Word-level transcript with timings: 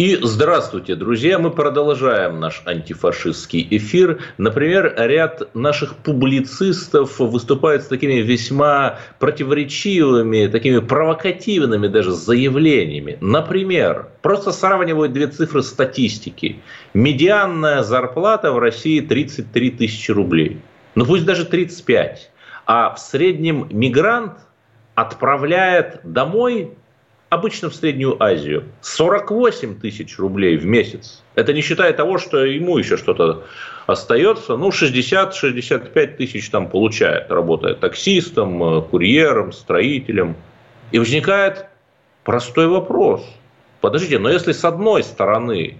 И 0.00 0.18
здравствуйте, 0.22 0.94
друзья! 0.94 1.38
Мы 1.38 1.50
продолжаем 1.50 2.40
наш 2.40 2.62
антифашистский 2.64 3.68
эфир. 3.70 4.22
Например, 4.38 4.94
ряд 4.96 5.54
наших 5.54 5.94
публицистов 5.96 7.18
выступает 7.18 7.82
с 7.82 7.86
такими 7.88 8.22
весьма 8.22 8.98
противоречивыми, 9.18 10.46
такими 10.46 10.78
провокативными 10.78 11.86
даже 11.88 12.12
заявлениями. 12.12 13.18
Например, 13.20 14.08
просто 14.22 14.52
сравнивают 14.52 15.12
две 15.12 15.26
цифры 15.26 15.62
статистики. 15.62 16.62
Медианная 16.94 17.82
зарплата 17.82 18.52
в 18.52 18.58
России 18.58 19.00
33 19.00 19.70
тысячи 19.72 20.12
рублей. 20.12 20.62
Ну 20.94 21.04
пусть 21.04 21.26
даже 21.26 21.44
35. 21.44 22.30
А 22.64 22.94
в 22.94 22.98
среднем 22.98 23.68
мигрант 23.70 24.38
отправляет 24.94 26.00
домой 26.04 26.72
обычно 27.30 27.70
в 27.70 27.74
Среднюю 27.74 28.22
Азию, 28.22 28.64
48 28.82 29.80
тысяч 29.80 30.18
рублей 30.18 30.58
в 30.58 30.66
месяц. 30.66 31.22
Это 31.36 31.54
не 31.54 31.62
считая 31.62 31.92
того, 31.92 32.18
что 32.18 32.44
ему 32.44 32.76
еще 32.76 32.96
что-то 32.96 33.44
остается. 33.86 34.56
Ну, 34.56 34.68
60-65 34.68 36.16
тысяч 36.16 36.50
там 36.50 36.68
получает, 36.68 37.30
работая 37.30 37.74
таксистом, 37.74 38.62
э, 38.62 38.82
курьером, 38.82 39.52
строителем. 39.52 40.36
И 40.90 40.98
возникает 40.98 41.66
простой 42.24 42.66
вопрос. 42.66 43.24
Подождите, 43.80 44.18
но 44.18 44.28
если 44.28 44.52
с 44.52 44.64
одной 44.64 45.04
стороны 45.04 45.78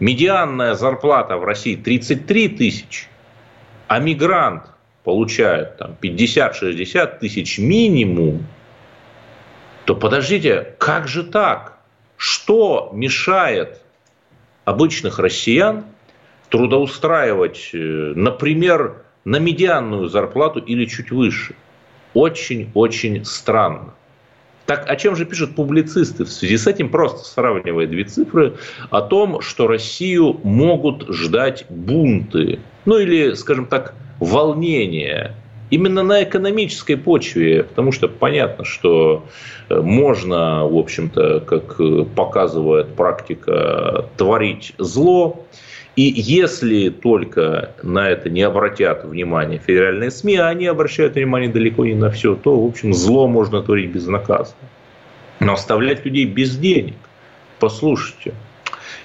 медианная 0.00 0.74
зарплата 0.74 1.36
в 1.36 1.44
России 1.44 1.76
33 1.76 2.48
тысячи, 2.48 3.06
а 3.88 3.98
мигрант 3.98 4.64
получает 5.04 5.76
там 5.76 5.96
50-60 6.00 7.18
тысяч 7.18 7.58
минимум, 7.58 8.46
то 9.84 9.94
подождите, 9.94 10.74
как 10.78 11.08
же 11.08 11.22
так? 11.22 11.78
Что 12.16 12.90
мешает 12.92 13.80
обычных 14.64 15.18
россиян 15.18 15.84
трудоустраивать, 16.50 17.70
э, 17.72 17.78
например, 18.14 19.02
на 19.24 19.38
медианную 19.38 20.08
зарплату 20.08 20.60
или 20.60 20.84
чуть 20.84 21.10
выше? 21.10 21.54
Очень-очень 22.14 23.24
странно. 23.24 23.94
Так 24.66 24.88
о 24.88 24.96
чем 24.96 25.16
же 25.16 25.24
пишут 25.24 25.56
публицисты? 25.56 26.24
В 26.24 26.30
связи 26.30 26.56
с 26.56 26.66
этим 26.66 26.88
просто 26.88 27.24
сравнивая 27.24 27.86
две 27.86 28.04
цифры 28.04 28.54
о 28.90 29.02
том, 29.02 29.40
что 29.40 29.66
Россию 29.66 30.40
могут 30.44 31.08
ждать 31.12 31.66
бунты. 31.68 32.60
Ну 32.84 32.98
или, 32.98 33.34
скажем 33.34 33.66
так, 33.66 33.94
волнения 34.20 35.34
именно 35.72 36.02
на 36.02 36.22
экономической 36.22 36.96
почве, 36.96 37.64
потому 37.64 37.92
что 37.92 38.06
понятно, 38.06 38.64
что 38.64 39.24
э, 39.70 39.80
можно, 39.80 40.66
в 40.68 40.76
общем-то, 40.76 41.40
как 41.40 41.80
э, 41.80 42.04
показывает 42.14 42.94
практика, 42.94 44.04
творить 44.18 44.74
зло, 44.76 45.46
и 45.96 46.02
если 46.02 46.90
только 46.90 47.74
на 47.82 48.10
это 48.10 48.28
не 48.28 48.42
обратят 48.42 49.04
внимание 49.04 49.58
федеральные 49.58 50.10
СМИ, 50.10 50.36
а 50.36 50.48
они 50.48 50.66
обращают 50.66 51.14
внимание 51.14 51.50
далеко 51.50 51.86
не 51.86 51.94
на 51.94 52.10
все, 52.10 52.34
то, 52.34 52.60
в 52.60 52.66
общем, 52.66 52.92
зло 52.92 53.26
можно 53.26 53.62
творить 53.62 53.92
безнаказанно. 53.92 54.68
Но 55.40 55.54
оставлять 55.54 56.04
людей 56.04 56.26
без 56.26 56.54
денег, 56.54 56.96
послушайте. 57.58 58.34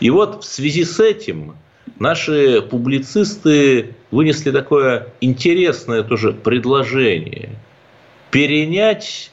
И 0.02 0.10
вот 0.10 0.44
в 0.44 0.46
связи 0.46 0.84
с 0.84 1.00
этим 1.00 1.56
наши 2.00 2.62
публицисты 2.62 3.96
вынесли 4.12 4.52
такое 4.52 5.08
интересное 5.22 6.04
тоже 6.04 6.34
предложение. 6.34 7.50
Перенять 8.32 9.32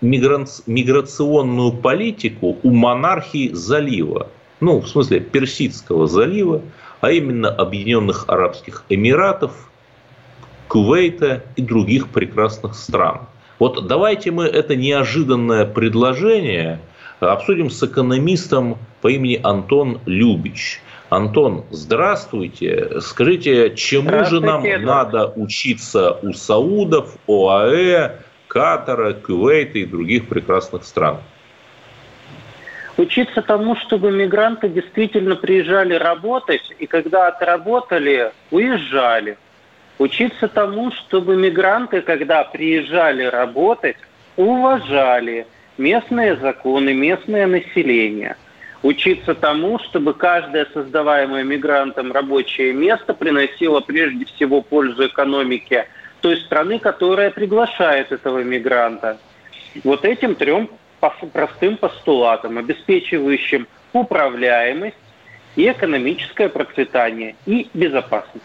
миграционную 0.00 1.72
политику 1.72 2.58
у 2.62 2.70
монархии 2.70 3.50
залива. 3.52 4.28
Ну, 4.60 4.80
в 4.80 4.88
смысле 4.88 5.20
Персидского 5.20 6.06
залива, 6.06 6.62
а 7.00 7.10
именно 7.10 7.50
Объединенных 7.50 8.24
Арабских 8.28 8.84
Эмиратов, 8.88 9.70
Кувейта 10.68 11.44
и 11.56 11.62
других 11.62 12.08
прекрасных 12.08 12.74
стран. 12.74 13.20
Вот 13.58 13.86
давайте 13.86 14.30
мы 14.30 14.44
это 14.44 14.76
неожиданное 14.76 15.64
предложение 15.64 16.80
обсудим 17.20 17.70
с 17.70 17.82
экономистом 17.82 18.76
по 19.00 19.08
имени 19.08 19.40
Антон 19.42 20.00
Любич. 20.04 20.82
Антон, 21.08 21.64
здравствуйте. 21.70 23.00
Скажите, 23.00 23.74
чему 23.76 24.08
здравствуйте, 24.08 24.46
же 24.46 24.52
нам 24.52 24.64
Эдвард. 24.64 24.84
надо 24.84 25.32
учиться 25.36 26.18
у 26.22 26.32
Саудов, 26.32 27.16
ОАЭ, 27.28 28.16
Катара, 28.48 29.12
Кувейта 29.12 29.78
и 29.78 29.84
других 29.84 30.28
прекрасных 30.28 30.84
стран? 30.84 31.18
Учиться 32.96 33.42
тому, 33.42 33.76
чтобы 33.76 34.10
мигранты 34.10 34.68
действительно 34.68 35.36
приезжали 35.36 35.94
работать, 35.94 36.62
и 36.78 36.86
когда 36.86 37.28
отработали, 37.28 38.32
уезжали. 38.50 39.36
Учиться 39.98 40.48
тому, 40.48 40.90
чтобы 40.92 41.36
мигранты, 41.36 42.00
когда 42.00 42.42
приезжали 42.44 43.24
работать, 43.24 43.96
уважали 44.36 45.46
местные 45.78 46.36
законы, 46.36 46.94
местное 46.94 47.46
население– 47.46 48.36
учиться 48.82 49.34
тому, 49.34 49.78
чтобы 49.78 50.14
каждое 50.14 50.66
создаваемое 50.72 51.44
мигрантом 51.44 52.12
рабочее 52.12 52.72
место 52.72 53.14
приносило 53.14 53.80
прежде 53.80 54.24
всего 54.26 54.62
пользу 54.62 55.06
экономике 55.06 55.88
той 56.20 56.38
страны, 56.38 56.78
которая 56.78 57.30
приглашает 57.30 58.12
этого 58.12 58.42
мигранта. 58.42 59.18
Вот 59.84 60.04
этим 60.04 60.34
трем 60.34 60.70
простым 61.32 61.76
постулатам, 61.76 62.58
обеспечивающим 62.58 63.66
управляемость 63.92 64.96
и 65.54 65.70
экономическое 65.70 66.48
процветание 66.48 67.36
и 67.46 67.68
безопасность. 67.74 68.44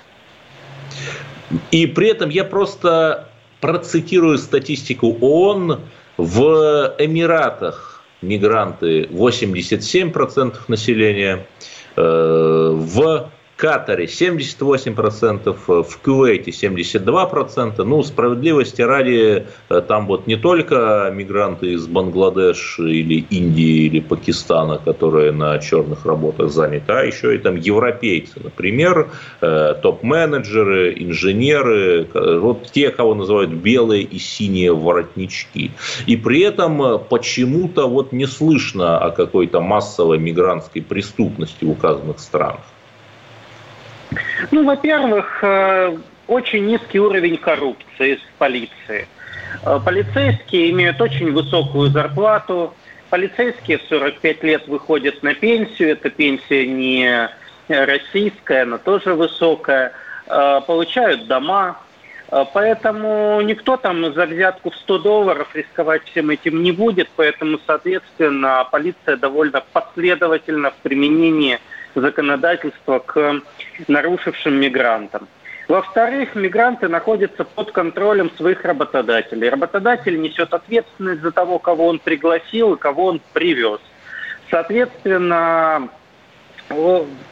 И 1.71 1.87
при 1.87 2.09
этом 2.09 2.29
я 2.29 2.43
просто 2.43 3.29
процитирую 3.59 4.37
статистику 4.37 5.17
ООН 5.19 5.81
в 6.17 6.95
Эмиратах 6.99 7.90
мигранты 8.21 9.03
87% 9.03 10.55
населения, 10.67 11.47
э, 11.95 12.01
в 12.01 13.31
Катаре 13.61 14.05
78%, 14.05 15.55
в 15.83 15.97
Кувейте 16.03 16.49
72%. 16.49 17.83
Ну, 17.83 18.01
справедливости 18.01 18.81
ради, 18.81 19.45
э, 19.69 19.81
там 19.87 20.07
вот 20.07 20.25
не 20.25 20.35
только 20.35 21.13
мигранты 21.13 21.73
из 21.73 21.85
Бангладеш 21.85 22.79
или 22.79 23.23
Индии 23.29 23.85
или 23.85 23.99
Пакистана, 23.99 24.79
которые 24.79 25.31
на 25.31 25.59
черных 25.59 26.07
работах 26.07 26.49
заняты, 26.49 26.91
а 26.91 27.03
еще 27.03 27.35
и 27.35 27.37
там 27.37 27.55
европейцы, 27.55 28.39
например, 28.43 29.11
э, 29.41 29.75
топ-менеджеры, 29.79 30.95
инженеры, 30.97 32.07
вот 32.39 32.71
те, 32.71 32.89
кого 32.89 33.13
называют 33.13 33.51
белые 33.51 34.01
и 34.01 34.17
синие 34.17 34.73
воротнички. 34.73 35.69
И 36.07 36.15
при 36.17 36.41
этом 36.41 36.99
почему-то 37.07 37.87
вот 37.87 38.11
не 38.11 38.25
слышно 38.25 38.97
о 38.97 39.11
какой-то 39.11 39.61
массовой 39.61 40.17
мигрантской 40.17 40.81
преступности 40.81 41.63
в 41.63 41.69
указанных 41.69 42.19
странах. 42.19 42.61
Ну, 44.49 44.65
во-первых, 44.65 45.39
э, 45.43 45.97
очень 46.27 46.65
низкий 46.65 46.99
уровень 46.99 47.37
коррупции 47.37 48.15
в 48.15 48.37
полиции. 48.39 49.07
Э, 49.63 49.79
полицейские 49.83 50.71
имеют 50.71 50.99
очень 50.99 51.31
высокую 51.31 51.89
зарплату. 51.89 52.73
Полицейские 53.09 53.77
в 53.77 53.83
45 53.83 54.43
лет 54.43 54.67
выходят 54.67 55.21
на 55.21 55.35
пенсию. 55.35 55.91
Эта 55.91 56.09
пенсия 56.09 56.65
не 56.65 57.29
российская, 57.67 58.65
но 58.65 58.77
тоже 58.77 59.13
высокая. 59.13 59.91
Э, 60.27 60.61
получают 60.65 61.27
дома. 61.27 61.77
Поэтому 62.53 63.41
никто 63.41 63.75
там 63.75 64.13
за 64.13 64.25
взятку 64.25 64.69
в 64.69 64.75
100 64.77 64.99
долларов 64.99 65.53
рисковать 65.53 66.05
всем 66.05 66.29
этим 66.29 66.63
не 66.63 66.71
будет. 66.71 67.09
Поэтому, 67.17 67.59
соответственно, 67.67 68.65
полиция 68.71 69.17
довольно 69.17 69.61
последовательна 69.73 70.71
в 70.71 70.75
применении 70.75 71.59
законодательства 71.99 72.99
к 72.99 73.41
нарушившим 73.87 74.59
мигрантам. 74.59 75.27
Во-вторых, 75.67 76.35
мигранты 76.35 76.87
находятся 76.87 77.45
под 77.45 77.71
контролем 77.71 78.29
своих 78.35 78.65
работодателей. 78.65 79.49
Работодатель 79.49 80.19
несет 80.19 80.53
ответственность 80.53 81.21
за 81.21 81.31
того, 81.31 81.59
кого 81.59 81.87
он 81.87 81.99
пригласил 81.99 82.73
и 82.73 82.77
кого 82.79 83.05
он 83.05 83.21
привез. 83.33 83.79
Соответственно, 84.49 85.87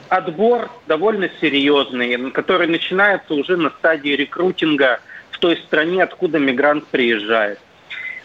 отбор 0.08 0.70
довольно 0.88 1.30
серьезный, 1.42 2.32
который 2.32 2.68
начинается 2.68 3.34
уже 3.34 3.58
на 3.58 3.72
стадии 3.72 4.12
рекрутинга 4.12 5.00
в 5.32 5.40
той 5.40 5.58
стране, 5.58 6.04
откуда 6.04 6.40
мигрант 6.40 6.88
приезжает. 6.88 7.60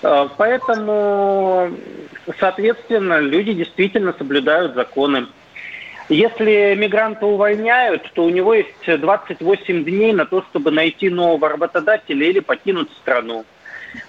Э, 0.03 0.29
поэтому, 0.37 1.71
соответственно, 2.39 3.21
люди 3.21 3.53
действительно 3.53 4.15
соблюдают 4.17 4.75
законы. 4.75 5.27
Если 6.09 6.75
мигранта 6.75 7.27
увольняют, 7.27 8.11
то 8.13 8.25
у 8.25 8.31
него 8.31 8.55
есть 8.55 8.87
28 8.87 9.85
дней 9.85 10.13
на 10.13 10.27
то, 10.27 10.43
чтобы 10.51 10.71
найти 10.71 11.09
нового 11.09 11.49
работодателя 11.49 12.27
или 12.27 12.41
покинуть 12.41 12.91
страну. 12.93 13.45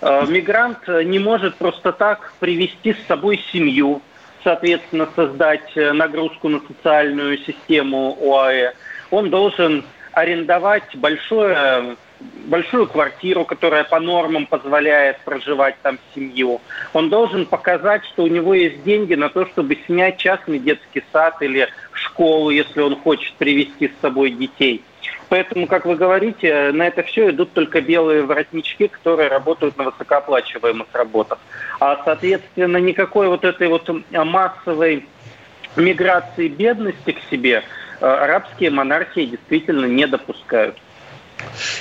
Э, 0.02 0.26
мигрант 0.28 0.88
не 0.88 1.20
может 1.20 1.56
просто 1.56 1.94
так 1.94 2.34
привести 2.40 2.94
с 2.94 3.08
собой 3.08 3.42
семью, 3.54 4.02
соответственно, 4.44 5.08
создать 5.16 5.76
нагрузку 5.76 6.50
на 6.50 6.60
социальную 6.60 7.38
систему 7.38 8.18
ОАЭ. 8.22 8.74
Он 9.12 9.30
должен 9.30 9.86
арендовать 10.12 10.96
большое 10.96 11.96
большую 12.46 12.88
квартиру, 12.88 13.46
которая 13.46 13.84
по 13.84 14.00
нормам 14.00 14.46
позволяет 14.46 15.20
проживать 15.22 15.76
там 15.82 16.00
семью. 16.14 16.62
Он 16.94 17.10
должен 17.10 17.46
показать, 17.46 18.06
что 18.06 18.24
у 18.24 18.28
него 18.28 18.54
есть 18.54 18.84
деньги 18.84 19.16
на 19.16 19.30
то, 19.30 19.46
чтобы 19.48 19.78
снять 19.86 20.18
частный 20.18 20.60
детский 20.60 21.04
сад 21.12 21.42
или 21.42 21.68
школу, 21.94 22.50
если 22.50 22.82
он 22.82 22.96
хочет 22.98 23.34
привести 23.36 23.88
с 23.88 24.02
собой 24.02 24.32
детей. 24.32 24.84
Поэтому, 25.30 25.68
как 25.68 25.86
вы 25.86 25.96
говорите, 25.96 26.72
на 26.72 26.88
это 26.88 27.04
все 27.04 27.30
идут 27.32 27.54
только 27.54 27.82
белые 27.82 28.24
воротнички, 28.24 28.88
которые 28.88 29.28
работают 29.28 29.78
на 29.78 29.86
высокооплачиваемых 29.86 30.88
работах. 30.94 31.40
А, 31.80 32.02
соответственно, 32.06 32.78
никакой 32.78 33.28
вот 33.28 33.44
этой 33.44 33.68
вот 33.68 33.90
массовой 34.12 35.08
миграции 35.76 36.48
бедности 36.48 37.12
к 37.12 37.20
себе 37.30 37.64
э, 38.00 38.06
арабские 38.06 38.70
монархии 38.70 39.26
действительно 39.26 39.86
не 39.86 40.08
допускают. 40.08 40.78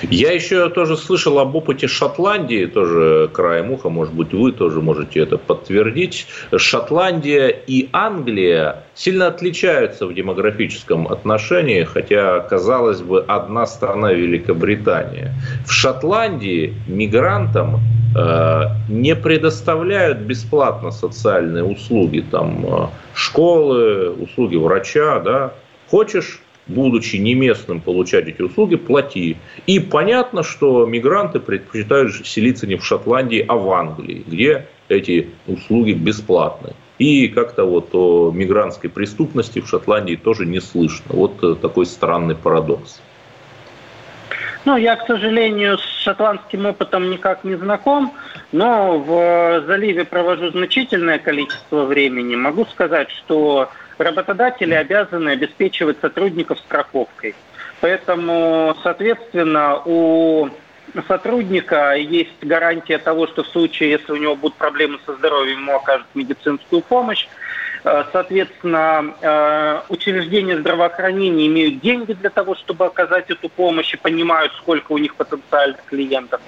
Я 0.03 0.33
еще 0.33 0.69
тоже 0.69 0.97
слышал 0.97 1.39
об 1.39 1.55
опыте 1.55 1.87
Шотландии, 1.87 2.67
тоже 2.67 3.31
краем 3.33 3.71
уха, 3.71 3.89
может 3.89 4.15
быть, 4.15 4.33
вы 4.33 4.53
тоже 4.53 4.81
можете 4.81 5.21
это 5.21 5.39
подтвердить. 5.39 6.27
Шотландия 6.57 7.49
и 7.49 7.89
Англия 7.93 8.85
сильно 8.95 9.29
отличаются 9.29 10.07
в 10.07 10.15
демографическом 10.15 11.09
отношении, 11.09 11.85
хотя, 11.85 12.41
казалось 12.41 13.01
бы, 13.01 13.25
одна 13.27 13.67
страна 13.67 14.13
Великобритания. 14.13 15.35
В 15.67 15.73
Шотландии 15.73 16.75
мигрантам 16.87 17.81
э, 18.17 18.63
не 18.89 19.17
предоставляют 19.17 20.19
бесплатно 20.19 20.91
социальные 20.91 21.65
услуги, 21.65 22.25
там 22.31 22.65
э, 22.67 22.87
школы, 23.15 24.11
услуги 24.11 24.57
врача, 24.57 25.21
да. 25.21 25.53
Хочешь 25.89 26.41
будучи 26.67 27.17
не 27.17 27.35
местным, 27.35 27.81
получать 27.81 28.29
эти 28.29 28.43
услуги, 28.43 28.77
плати. 28.77 29.37
И 29.67 29.81
понятно, 29.81 30.43
что 30.43 30.87
мигранты 30.87 31.41
предпочитают 31.41 32.15
селиться 32.27 32.67
не 32.67 32.77
в 32.77 32.85
Шотландии, 32.85 33.45
а 33.47 33.57
в 33.57 33.71
Англии, 33.71 34.25
где 34.27 34.67
эти 34.89 35.29
услуги 35.47 35.93
бесплатны. 35.93 36.75
И 36.99 37.29
как-то 37.29 37.65
вот 37.65 37.91
о 37.93 38.31
мигрантской 38.33 38.89
преступности 38.89 39.61
в 39.61 39.69
Шотландии 39.69 40.15
тоже 40.15 40.47
не 40.47 40.61
слышно. 40.61 41.07
Вот 41.09 41.43
э, 41.43 41.57
такой 41.61 41.87
странный 41.87 42.37
парадокс. 42.37 43.01
Ну, 44.65 44.77
я, 44.77 44.97
к 44.97 45.07
сожалению, 45.07 45.77
с 45.77 45.85
шотландским 46.03 46.65
опытом 46.65 47.11
никак 47.11 47.45
не 47.45 47.55
знаком, 47.57 48.15
но 48.53 48.99
в 48.99 49.67
заливе 49.67 50.05
провожу 50.05 50.51
значительное 50.51 51.19
количество 51.19 51.85
времени. 51.85 52.35
Могу 52.35 52.65
сказать, 52.67 53.11
что 53.11 53.69
работодатели 53.99 54.75
обязаны 54.75 55.31
обеспечивать 55.31 55.99
сотрудников 56.01 56.59
страховкой. 56.59 57.35
Поэтому, 57.81 58.77
соответственно, 58.83 59.81
у 59.85 60.49
сотрудника 61.09 61.95
есть 61.95 62.43
гарантия 62.43 62.99
того, 62.99 63.27
что 63.27 63.43
в 63.43 63.49
случае, 63.49 63.91
если 63.91 64.13
у 64.13 64.17
него 64.17 64.37
будут 64.37 64.57
проблемы 64.57 64.99
со 65.05 65.15
здоровьем, 65.15 65.61
ему 65.61 65.77
окажут 65.77 66.07
медицинскую 66.15 66.83
помощь. 66.83 67.27
Э, 67.85 68.05
соответственно, 68.13 69.15
э, 69.21 69.81
учреждения 69.91 70.59
здравоохранения 70.59 71.47
имеют 71.47 71.81
деньги 71.81 72.15
для 72.15 72.31
того, 72.31 72.55
чтобы 72.55 72.87
оказать 72.87 73.31
эту 73.31 73.49
помощь 73.49 73.93
и 73.93 73.99
понимают, 73.99 74.53
сколько 74.55 74.93
у 74.93 74.99
них 74.99 75.15
потенциальных 75.17 75.85
клиентов. 75.85 76.41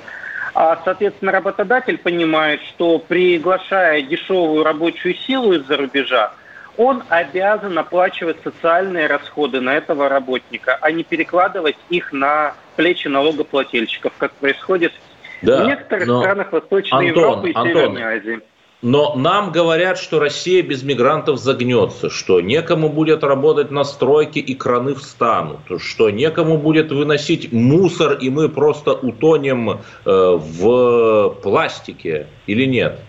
А, 0.55 0.81
соответственно, 0.85 1.33
работодатель 1.33 1.99
понимает, 1.99 2.63
что 2.63 2.99
приглашая 2.99 4.01
дешевую 4.01 4.65
рабочую 4.65 5.15
силу 5.15 5.53
из-за 5.53 5.77
рубежа, 5.77 6.33
он 6.77 7.03
обязан 7.09 7.79
оплачивать 7.79 8.37
социальные 8.43 9.07
расходы 9.07 9.61
на 9.61 9.77
этого 9.77 10.09
работника, 10.09 10.79
а 10.81 10.91
не 10.91 11.05
перекладывать 11.05 11.77
их 11.89 12.13
на 12.13 12.55
плечи 12.77 13.09
налогоплательщиков, 13.09 14.13
как 14.19 14.33
происходит 14.33 14.93
да, 15.43 15.63
в 15.63 15.67
некоторых 15.67 16.07
но... 16.07 16.21
странах 16.21 16.53
Восточной 16.53 17.09
Антон, 17.09 17.23
Европы 17.23 17.51
и 17.51 17.55
Антон, 17.55 17.73
Северной 17.73 18.03
Азии. 18.03 18.41
Но 18.83 19.15
нам 19.17 19.53
говорят, 19.53 19.99
что 19.99 20.19
Россия 20.19 20.63
без 20.63 20.83
мигрантов 20.83 21.39
загнется, 21.39 22.11
что 22.11 22.43
некому 22.43 22.91
будет 22.91 23.25
работать 23.25 23.71
на 23.71 23.85
стройке 23.85 24.41
и 24.41 24.55
краны 24.55 24.95
встанут, 24.95 25.61
что 25.79 26.11
некому 26.11 26.59
будет 26.59 26.93
выносить 26.93 27.53
мусор, 27.53 28.13
и 28.13 28.29
мы 28.29 28.51
просто 28.51 28.93
утонем 28.93 29.71
э, 29.71 29.79
в 30.05 31.37
пластике 31.43 32.27
или 32.47 32.67
нет? 32.67 33.01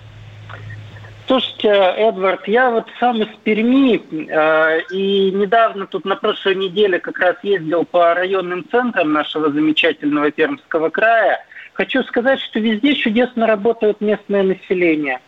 Слушайте, 1.27 1.67
Эдвард, 1.67 2.47
я 2.47 2.69
вот 2.69 2.85
сам 3.01 3.21
из 3.21 3.27
Перми, 3.43 3.97
э, 3.97 4.81
и 4.91 5.29
недавно 5.31 5.85
тут 5.85 6.05
на 6.05 6.15
прошлой 6.15 6.55
неделе 6.55 6.99
как 6.99 7.19
раз 7.19 7.35
ездил 7.43 7.83
по 7.83 8.13
районным 8.13 8.65
центрам 8.71 9.11
нашего 9.11 9.51
замечательного 9.51 10.31
Пермского 10.31 10.89
края. 10.89 11.45
Хочу 11.73 12.01
сказать, 12.03 12.39
что 12.39 12.59
везде 12.59 12.95
чудесно 12.95 13.45
работает 13.45 13.99
местное 13.99 14.41
население. 14.41 15.19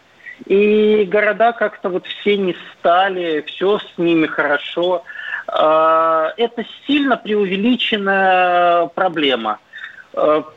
И 0.45 1.03
города 1.03 1.51
как-то 1.51 1.89
вот 1.89 2.07
все 2.07 2.37
не 2.37 2.55
стали, 2.77 3.43
все 3.47 3.79
с 3.79 3.97
ними 3.97 4.25
хорошо. 4.27 5.03
Э, 5.49 6.29
это 6.37 6.65
сильно 6.87 7.17
преувеличенная 7.17 8.85
проблема– 8.87 9.59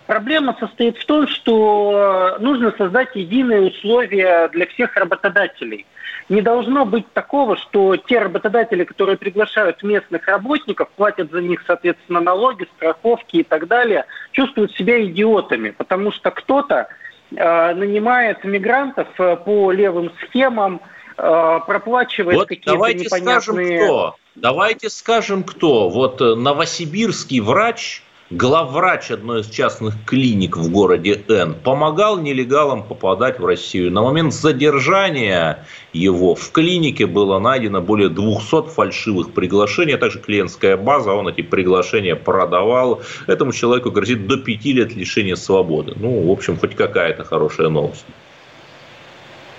проблема 0.07 0.57
состоит 0.59 0.99
в 0.99 1.07
том, 1.07 1.29
что 1.29 2.37
нужно 2.41 2.75
создать 2.77 3.15
единые 3.15 3.63
условия 3.63 4.49
для 4.49 4.67
всех 4.67 4.97
работодателей. 4.97 5.87
Не 6.29 6.41
должно 6.41 6.85
быть 6.85 7.11
такого, 7.13 7.57
что 7.57 7.97
те 7.97 8.21
работодатели, 8.21 8.85
которые 8.85 9.17
приглашают 9.17 9.83
местных 9.83 10.27
работников, 10.27 10.89
платят 10.97 11.31
за 11.31 11.41
них, 11.41 11.63
соответственно, 11.67 12.21
налоги, 12.21 12.67
страховки 12.77 13.39
и 13.39 13.43
так 13.43 13.67
далее, 13.67 14.07
чувствуют 14.31 14.73
себя 14.73 15.05
идиотами, 15.05 15.71
потому 15.71 16.13
что 16.13 16.31
кто-то 16.31 16.89
э, 17.35 17.75
нанимает 17.75 18.45
мигрантов 18.45 19.09
э, 19.19 19.37
по 19.37 19.73
левым 19.73 20.13
схемам, 20.23 20.81
э, 21.19 21.61
проплачивает 21.67 22.39
вот 22.39 22.49
какие-то 22.49 22.73
давайте 22.73 23.05
непонятные... 23.05 23.41
Скажем, 23.41 23.85
кто. 23.85 24.17
Давайте 24.35 24.91
скажем, 24.91 25.43
кто. 25.43 25.89
Вот 25.89 26.21
э, 26.21 26.35
новосибирский 26.35 27.41
врач 27.41 28.03
главврач 28.33 29.11
одной 29.11 29.41
из 29.41 29.51
частных 29.51 29.95
клиник 30.07 30.57
в 30.57 30.71
городе 30.71 31.23
Н, 31.29 31.55
помогал 31.55 32.19
нелегалам 32.19 32.83
попадать 32.83 33.39
в 33.39 33.45
Россию. 33.45 33.93
На 33.93 34.03
момент 34.03 34.33
задержания 34.33 35.67
его 35.93 36.35
в 36.35 36.51
клинике 36.51 37.07
было 37.07 37.39
найдено 37.39 37.81
более 37.83 38.09
200 38.09 38.71
фальшивых 38.71 39.33
приглашений, 39.33 39.95
а 39.95 39.99
также 39.99 40.19
клиентская 40.19 40.77
база, 40.77 41.13
он 41.13 41.29
эти 41.29 41.43
приглашения 41.43 42.17
продавал. 42.17 43.03
Этому 43.27 43.53
человеку 43.53 43.91
грозит 43.91 44.27
до 44.27 44.39
5 44.39 44.65
лет 44.67 44.95
лишения 44.97 45.37
свободы. 45.37 45.93
Ну, 45.97 46.29
в 46.29 46.31
общем, 46.31 46.59
хоть 46.59 46.75
какая-то 46.75 47.25
хорошая 47.25 47.69
новость. 47.69 48.07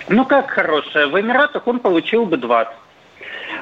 Ну, 0.08 0.24
как 0.26 0.50
хорошая? 0.50 1.06
В 1.06 1.18
Эмиратах 1.18 1.66
он 1.66 1.78
получил 1.78 2.26
бы 2.26 2.36
20. 2.36 2.83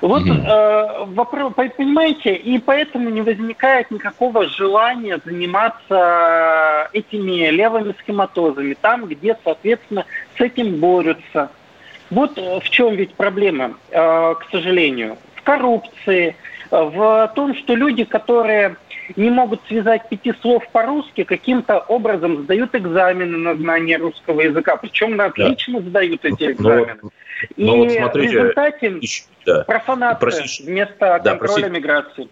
Вот 0.03 0.27
mm 0.27 0.43
э, 0.45 1.05
вопрос, 1.15 1.53
понимаете, 1.55 2.35
и 2.35 2.59
поэтому 2.59 3.09
не 3.09 3.23
возникает 3.23 3.93
никакого 3.93 4.49
желания 4.49 5.21
заниматься 5.25 6.89
этими 6.93 7.51
левыми 7.51 7.95
схематозами, 8.01 8.75
там, 8.75 9.07
где, 9.07 9.39
соответственно, 9.45 10.05
с 10.37 10.41
этим 10.41 10.81
борются. 10.81 11.51
Вот 12.11 12.37
э, 12.37 12.59
в 12.59 12.69
чем 12.69 12.97
ведь 12.97 13.15
проблема, 13.15 13.75
э, 13.91 14.35
к 14.41 14.45
сожалению, 14.51 15.19
в 15.37 15.43
коррупции, 15.43 16.35
в 16.71 17.33
том, 17.37 17.55
что 17.55 17.75
люди, 17.77 18.03
которые 18.03 18.77
не 19.15 19.31
могут 19.31 19.61
связать 19.69 20.09
пяти 20.09 20.33
слов 20.41 20.67
по-русски, 20.73 21.23
каким-то 21.23 21.79
образом 21.79 22.43
сдают 22.43 22.75
экзамены 22.75 23.37
на 23.37 23.55
знание 23.55 23.99
русского 23.99 24.41
языка. 24.41 24.77
Причем 24.77 25.17
на 25.17 25.27
отлично 25.27 25.81
да. 25.81 25.89
сдают 25.91 26.25
эти 26.25 26.45
ну, 26.45 26.51
экзамены. 26.51 26.99
Но, 27.03 27.11
И 27.57 27.65
но 27.65 27.77
вот 27.77 27.91
смотрите, 27.91 28.39
в 28.39 28.41
результате 28.41 29.01
да. 29.47 29.65
профанация 29.65 30.19
Простите, 30.21 30.71
вместо 30.71 30.99
да, 30.99 31.19
контроля 31.19 31.39
простите. 31.39 31.71
миграции. 31.71 32.29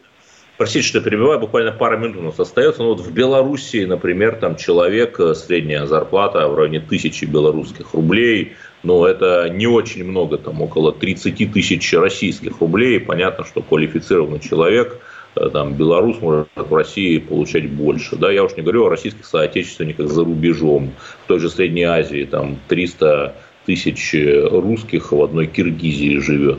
Простите, 0.61 0.87
что 0.87 1.01
перебиваю, 1.01 1.41
буквально 1.41 1.73
пара 1.73 1.97
минут 1.97 2.19
у 2.19 2.23
нас 2.23 2.39
остается. 2.39 2.83
Ну 2.83 2.91
вот 2.91 3.01
в 3.01 3.11
Белоруссии, 3.15 3.87
например, 3.87 4.37
там 4.37 4.57
человек, 4.57 5.19
э, 5.19 5.35
средняя 5.35 5.87
зарплата 5.87 6.47
в 6.47 6.55
районе 6.55 6.81
тысячи 6.81 7.25
белорусских 7.25 7.95
рублей, 7.95 8.53
но 8.83 9.07
это 9.07 9.49
не 9.49 9.67
очень 9.67 10.05
много, 10.05 10.37
там 10.37 10.61
около 10.61 10.93
30 10.93 11.51
тысяч 11.51 11.95
российских 11.95 12.61
рублей. 12.61 13.01
Понятно, 13.01 13.47
что 13.47 13.63
квалифицированный 13.63 14.41
человек 14.41 14.99
э, 15.35 15.49
там, 15.49 15.73
белорус 15.73 16.21
может 16.21 16.49
в 16.55 16.75
России 16.75 17.17
получать 17.17 17.71
больше. 17.71 18.17
Да, 18.17 18.31
я 18.31 18.45
уж 18.45 18.55
не 18.55 18.63
говорю 18.63 18.85
о 18.85 18.91
российских 18.91 19.25
соотечественниках 19.25 20.09
за 20.09 20.25
рубежом. 20.25 20.93
В 21.25 21.29
той 21.29 21.39
же 21.39 21.49
Средней 21.49 21.85
Азии 21.85 22.29
там 22.31 22.59
300 22.69 23.35
тысяч 23.71 24.17
русских 24.51 25.13
в 25.13 25.23
одной 25.23 25.47
Киргизии 25.47 26.19
живет. 26.19 26.59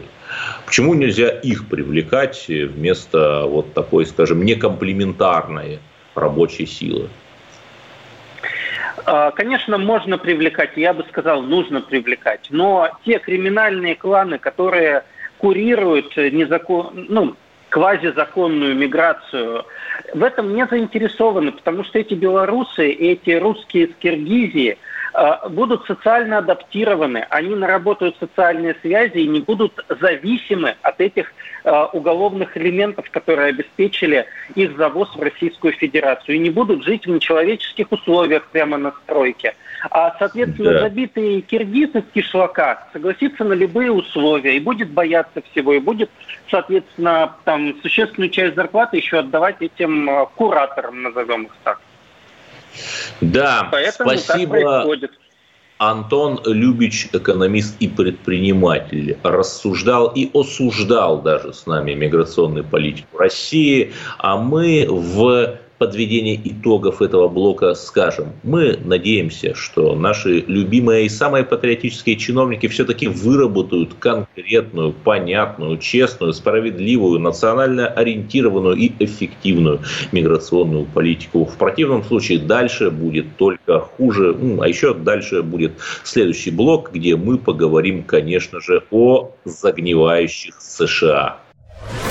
Почему 0.65 0.94
нельзя 0.94 1.27
их 1.27 1.68
привлекать 1.68 2.46
вместо 2.48 3.44
вот 3.48 3.74
такой, 3.74 4.06
скажем, 4.06 4.46
некомплементарной 4.46 5.80
рабочей 6.15 6.65
силы? 6.65 7.10
А, 9.06 9.32
конечно, 9.32 9.77
можно 9.77 10.18
привлекать, 10.18 10.77
я 10.77 10.94
бы 10.94 11.03
сказал, 11.10 11.41
нужно 11.41 11.82
привлекать. 11.82 12.48
Но 12.50 12.89
те 13.03 13.20
криминальные 13.20 13.96
кланы, 13.96 14.38
которые 14.38 15.03
курируют 15.38 16.15
незакон, 16.15 17.08
ну, 17.10 17.36
квазизаконную 17.68 18.74
миграцию, 18.74 19.65
в 20.13 20.24
этом 20.24 20.56
не 20.56 20.65
заинтересованы, 20.65 21.51
потому 21.51 21.84
что 21.84 22.00
эти 22.00 22.13
белорусы, 22.13 22.89
эти 22.89 23.32
русские 23.32 23.88
из 23.88 23.96
Киргизии– 23.96 24.77
Э, 24.88 24.90
будут 25.50 25.86
социально 25.86 26.38
адаптированы, 26.38 27.25
они 27.30 27.56
наработают 27.56 28.15
социальные 28.18 28.75
связи 28.82 29.18
и 29.18 29.27
не 29.27 29.41
будут 29.41 29.86
зависимы 29.89 30.75
от 30.82 31.01
этих 31.01 31.34
э, 31.63 31.86
уголовных 31.94 32.56
элементов, 32.56 33.10
которые 33.12 33.50
обеспечили 33.50 34.25
их 34.56 34.77
завоз 34.77 35.13
в 35.15 35.22
Российскую 35.22 35.74
Федерацию, 35.74 36.36
и 36.36 36.39
не 36.39 36.50
будут 36.50 36.84
жить 36.84 37.06
в 37.06 37.10
нечеловеческих 37.10 37.91
условиях 37.91 38.48
прямо 38.48 38.77
на 38.77 38.91
стройке. 39.03 39.56
А, 39.89 40.15
соответственно, 40.20 40.74
да. 40.74 40.80
забитый 40.82 41.41
киргиз 41.41 41.89
из 41.96 42.03
кишлака 42.13 42.88
согласится 42.94 43.44
на 43.44 43.53
любые 43.53 43.91
условия 43.91 44.56
и 44.56 44.60
будет 44.60 44.91
бояться 44.91 45.41
всего, 45.51 45.74
и 45.74 45.80
будет, 45.80 46.10
соответственно, 46.50 47.36
там 47.46 47.75
существенную 47.82 48.30
часть 48.30 48.56
зарплаты 48.56 48.98
еще 48.98 49.20
отдавать 49.20 49.58
этим 49.60 50.10
э, 50.10 50.25
кураторам, 50.36 51.01
назовем 51.01 51.44
их 51.44 51.51
так. 51.63 51.80
Да, 53.21 53.67
Поэтому 53.71 54.17
спасибо. 54.17 54.85
Антон 55.77 56.39
Любич, 56.45 57.09
экономист 57.11 57.75
и 57.79 57.87
предприниматель, 57.87 59.17
рассуждал 59.23 60.11
и 60.13 60.29
осуждал 60.31 61.23
даже 61.23 61.53
с 61.53 61.65
нами 61.65 61.93
миграционную 61.93 62.63
политику 62.63 63.17
России, 63.17 63.91
а 64.19 64.37
мы 64.37 64.85
в 64.87 65.57
подведения 65.81 66.35
итогов 66.35 67.01
этого 67.01 67.27
блока 67.27 67.73
скажем. 67.73 68.33
Мы 68.43 68.77
надеемся, 68.85 69.55
что 69.55 69.95
наши 69.95 70.43
любимые 70.45 71.07
и 71.07 71.09
самые 71.09 71.43
патриотические 71.43 72.17
чиновники 72.17 72.67
все-таки 72.67 73.07
выработают 73.07 73.95
конкретную, 73.95 74.93
понятную, 74.93 75.79
честную, 75.79 76.33
справедливую, 76.33 77.19
национально 77.19 77.88
ориентированную 77.88 78.75
и 78.75 78.91
эффективную 79.00 79.79
миграционную 80.11 80.85
политику. 80.85 81.45
В 81.45 81.57
противном 81.57 82.03
случае 82.03 82.38
дальше 82.38 82.91
будет 82.91 83.35
только 83.38 83.79
хуже. 83.79 84.38
А 84.61 84.67
еще 84.67 84.93
дальше 84.93 85.41
будет 85.41 85.71
следующий 86.03 86.51
блок, 86.51 86.91
где 86.93 87.15
мы 87.15 87.39
поговорим, 87.39 88.03
конечно 88.03 88.61
же, 88.61 88.83
о 88.91 89.31
загнивающих 89.45 90.61
США. 90.61 91.39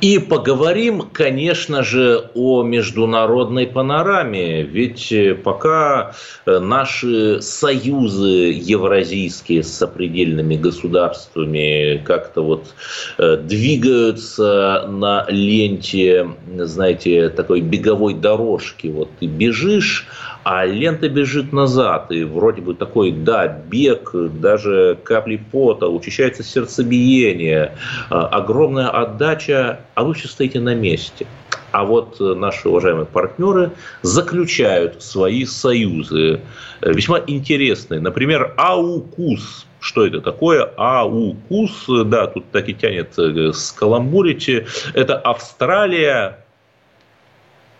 И 0.00 0.18
поговорим, 0.18 1.02
конечно 1.12 1.82
же, 1.82 2.30
о 2.34 2.62
международной 2.62 3.66
панораме. 3.66 4.62
Ведь 4.62 5.10
э, 5.12 5.34
пока 5.34 6.14
э, 6.46 6.58
наши 6.58 7.40
союзы 7.40 8.52
евразийские 8.54 9.62
с 9.62 9.72
сопредельными 9.72 10.56
государствами 10.56 12.02
как-то 12.04 12.42
вот 12.42 12.74
э, 13.18 13.36
двигаются 13.36 14.86
на 14.88 15.26
ленте, 15.28 16.28
знаете, 16.56 17.28
такой 17.28 17.60
беговой 17.60 18.14
дорожки. 18.14 18.88
Вот 18.88 19.10
ты 19.18 19.26
бежишь, 19.26 20.06
а 20.50 20.64
лента 20.64 21.10
бежит 21.10 21.52
назад, 21.52 22.10
и 22.10 22.24
вроде 22.24 22.62
бы 22.62 22.72
такой, 22.72 23.12
да, 23.12 23.46
бег, 23.48 24.12
даже 24.14 24.98
капли 25.04 25.36
пота, 25.36 25.88
учащается 25.88 26.42
сердцебиение, 26.42 27.74
а, 28.08 28.28
огромная 28.28 28.88
отдача, 28.88 29.80
а 29.94 30.04
вы 30.04 30.14
все 30.14 30.26
стоите 30.26 30.58
на 30.60 30.74
месте. 30.74 31.26
А 31.72 31.84
вот 31.84 32.18
наши 32.18 32.66
уважаемые 32.66 33.04
партнеры 33.04 33.72
заключают 34.00 35.02
свои 35.02 35.44
союзы, 35.44 36.40
весьма 36.80 37.20
интересные. 37.26 38.00
Например, 38.00 38.54
АУКУС. 38.56 39.66
Что 39.80 40.06
это 40.06 40.22
такое? 40.22 40.64
АУКУС, 40.78 42.06
да, 42.06 42.26
тут 42.26 42.50
так 42.52 42.70
и 42.70 42.74
тянет 42.74 43.18
э, 43.18 43.52
скаламбурить. 43.52 44.48
Это 44.94 45.18
Австралия, 45.18 46.42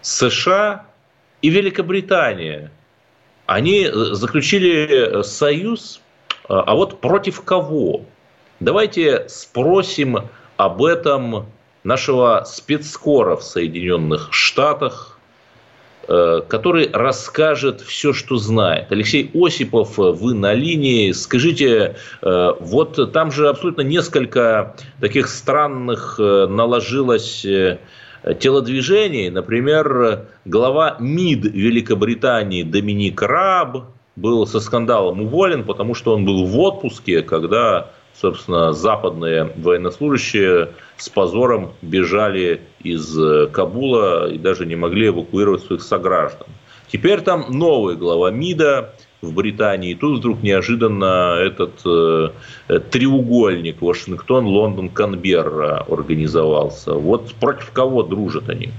США, 0.02 0.87
и 1.42 1.50
Великобритания. 1.50 2.70
Они 3.46 3.84
э, 3.84 3.92
заключили 3.92 5.20
э, 5.20 5.22
союз, 5.22 6.00
э, 6.30 6.36
а 6.48 6.74
вот 6.74 7.00
против 7.00 7.42
кого? 7.42 8.02
Давайте 8.60 9.26
спросим 9.28 10.18
об 10.56 10.84
этом 10.84 11.46
нашего 11.84 12.44
спецскора 12.46 13.36
в 13.36 13.44
Соединенных 13.44 14.28
Штатах, 14.32 15.14
который 16.06 16.90
расскажет 16.90 17.82
все, 17.82 18.12
что 18.12 18.36
знает. 18.36 18.90
Алексей 18.90 19.30
Осипов, 19.34 19.98
вы 19.98 20.34
на 20.34 20.54
линии. 20.54 21.12
Скажите, 21.12 21.96
вот 22.22 23.12
там 23.12 23.30
же 23.30 23.48
абсолютно 23.48 23.82
несколько 23.82 24.74
таких 25.00 25.28
странных 25.28 26.18
наложилось 26.18 27.46
телодвижений. 28.38 29.30
Например, 29.30 30.26
глава 30.44 30.96
МИД 30.98 31.44
Великобритании 31.44 32.62
Доминик 32.62 33.22
Раб 33.22 33.84
был 34.16 34.46
со 34.46 34.60
скандалом 34.60 35.22
уволен, 35.22 35.64
потому 35.64 35.94
что 35.94 36.14
он 36.14 36.24
был 36.24 36.44
в 36.44 36.58
отпуске, 36.58 37.22
когда, 37.22 37.90
собственно, 38.14 38.72
западные 38.72 39.52
военнослужащие 39.56 40.70
с 40.96 41.08
позором 41.08 41.72
бежали 41.82 42.62
из 42.82 43.16
Кабула 43.52 44.28
и 44.28 44.38
даже 44.38 44.66
не 44.66 44.76
могли 44.76 45.08
эвакуировать 45.08 45.62
своих 45.62 45.82
сограждан. 45.82 46.48
Теперь 46.90 47.20
там 47.20 47.46
новый 47.50 47.96
глава 47.96 48.30
МИДа, 48.30 48.94
в 49.20 49.32
Британии. 49.32 49.90
И 49.90 49.94
тут 49.94 50.18
вдруг 50.18 50.42
неожиданно 50.42 51.36
этот 51.40 51.80
э, 51.84 52.30
треугольник 52.90 53.82
Вашингтон, 53.82 54.46
Лондон, 54.46 54.88
Канберра 54.88 55.84
организовался. 55.88 56.94
Вот 56.94 57.34
против 57.34 57.72
кого 57.72 58.02
дружат 58.02 58.48
они? 58.48 58.70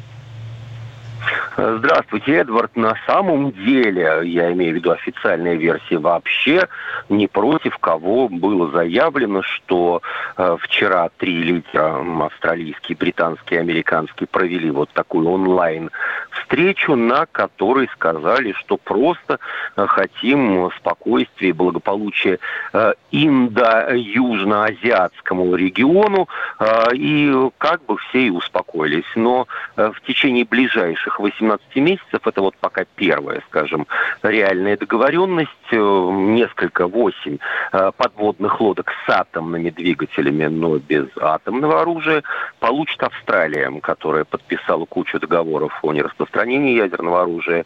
Здравствуйте, 1.61 2.37
Эдвард. 2.37 2.77
На 2.77 2.95
самом 3.05 3.51
деле, 3.51 4.21
я 4.23 4.53
имею 4.53 4.71
в 4.71 4.75
виду 4.75 4.91
официальная 4.91 5.55
версия 5.55 5.97
вообще, 5.97 6.69
не 7.09 7.27
против 7.27 7.77
кого 7.79 8.29
было 8.29 8.71
заявлено, 8.71 9.41
что 9.41 10.01
э, 10.37 10.55
вчера 10.61 11.09
три 11.17 11.43
лидера, 11.43 12.01
австралийский, 12.23 12.95
британский, 12.95 13.57
американский, 13.57 14.25
провели 14.25 14.71
вот 14.71 14.89
такую 14.91 15.27
онлайн 15.27 15.91
встречу, 16.31 16.95
на 16.95 17.25
которой 17.25 17.89
сказали, 17.93 18.53
что 18.53 18.77
просто 18.77 19.39
э, 19.75 19.85
хотим 19.87 20.71
спокойствия 20.77 21.49
и 21.49 21.53
благополучия 21.53 22.39
э, 22.71 22.93
индо-южно-азиатскому 23.11 25.55
региону, 25.55 26.29
э, 26.59 26.93
и 26.93 27.35
как 27.57 27.83
бы 27.85 27.97
все 27.97 28.27
и 28.27 28.29
успокоились. 28.29 29.03
Но 29.15 29.47
в 29.75 29.95
течение 30.05 30.45
ближайших 30.45 31.19
18 31.19 31.48
месяцев, 31.75 32.25
это 32.25 32.41
вот 32.41 32.55
пока 32.57 32.85
первая, 32.95 33.41
скажем, 33.47 33.87
реальная 34.23 34.77
договоренность, 34.77 35.49
несколько, 35.71 36.87
восемь 36.87 37.37
подводных 37.71 38.59
лодок 38.59 38.91
с 39.05 39.09
атомными 39.09 39.69
двигателями, 39.69 40.45
но 40.45 40.77
без 40.77 41.05
атомного 41.19 41.81
оружия, 41.81 42.23
получит 42.59 43.01
Австралия, 43.03 43.71
которая 43.81 44.23
подписала 44.23 44.85
кучу 44.85 45.19
договоров 45.19 45.77
о 45.81 45.93
нераспространении 45.93 46.29
распространении 46.29 46.75
ядерного 46.75 47.21
оружия. 47.21 47.65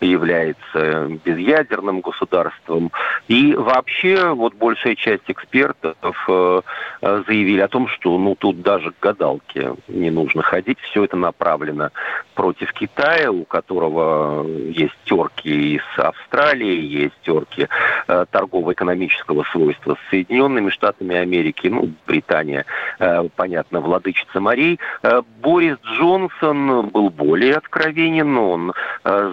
Является 0.00 1.10
безъядерным 1.24 2.00
государством. 2.00 2.90
И 3.28 3.54
вообще 3.54 4.32
вот 4.34 4.54
большая 4.54 4.94
часть 4.94 5.24
экспертов 5.28 6.16
э, 6.28 6.60
заявили 7.00 7.60
о 7.60 7.68
том, 7.68 7.88
что 7.88 8.16
ну 8.18 8.34
тут 8.34 8.62
даже 8.62 8.92
к 8.92 9.00
гадалке 9.00 9.74
не 9.88 10.10
нужно 10.10 10.42
ходить, 10.42 10.78
все 10.80 11.04
это 11.04 11.16
направлено 11.16 11.90
против 12.34 12.72
Китая, 12.72 13.30
у 13.30 13.44
которого 13.44 14.46
есть 14.46 14.96
терки 15.04 15.74
и 15.74 15.80
с 15.94 15.98
Австралией, 15.98 16.84
есть 16.84 17.14
терки 17.22 17.68
э, 18.08 18.26
торгово-экономического 18.30 19.44
свойства 19.44 19.94
с 19.94 20.10
Соединенными 20.10 20.70
Штатами 20.70 21.16
Америки, 21.16 21.68
ну, 21.68 21.90
Британия, 22.06 22.64
э, 22.98 23.28
понятно, 23.36 23.80
владычица 23.80 24.40
морей. 24.40 24.78
Борис 25.40 25.76
Джонсон 25.84 26.88
был 26.88 27.10
более 27.10 27.54
откровенен, 27.54 28.36
он 28.36 28.72
э, 29.04 29.30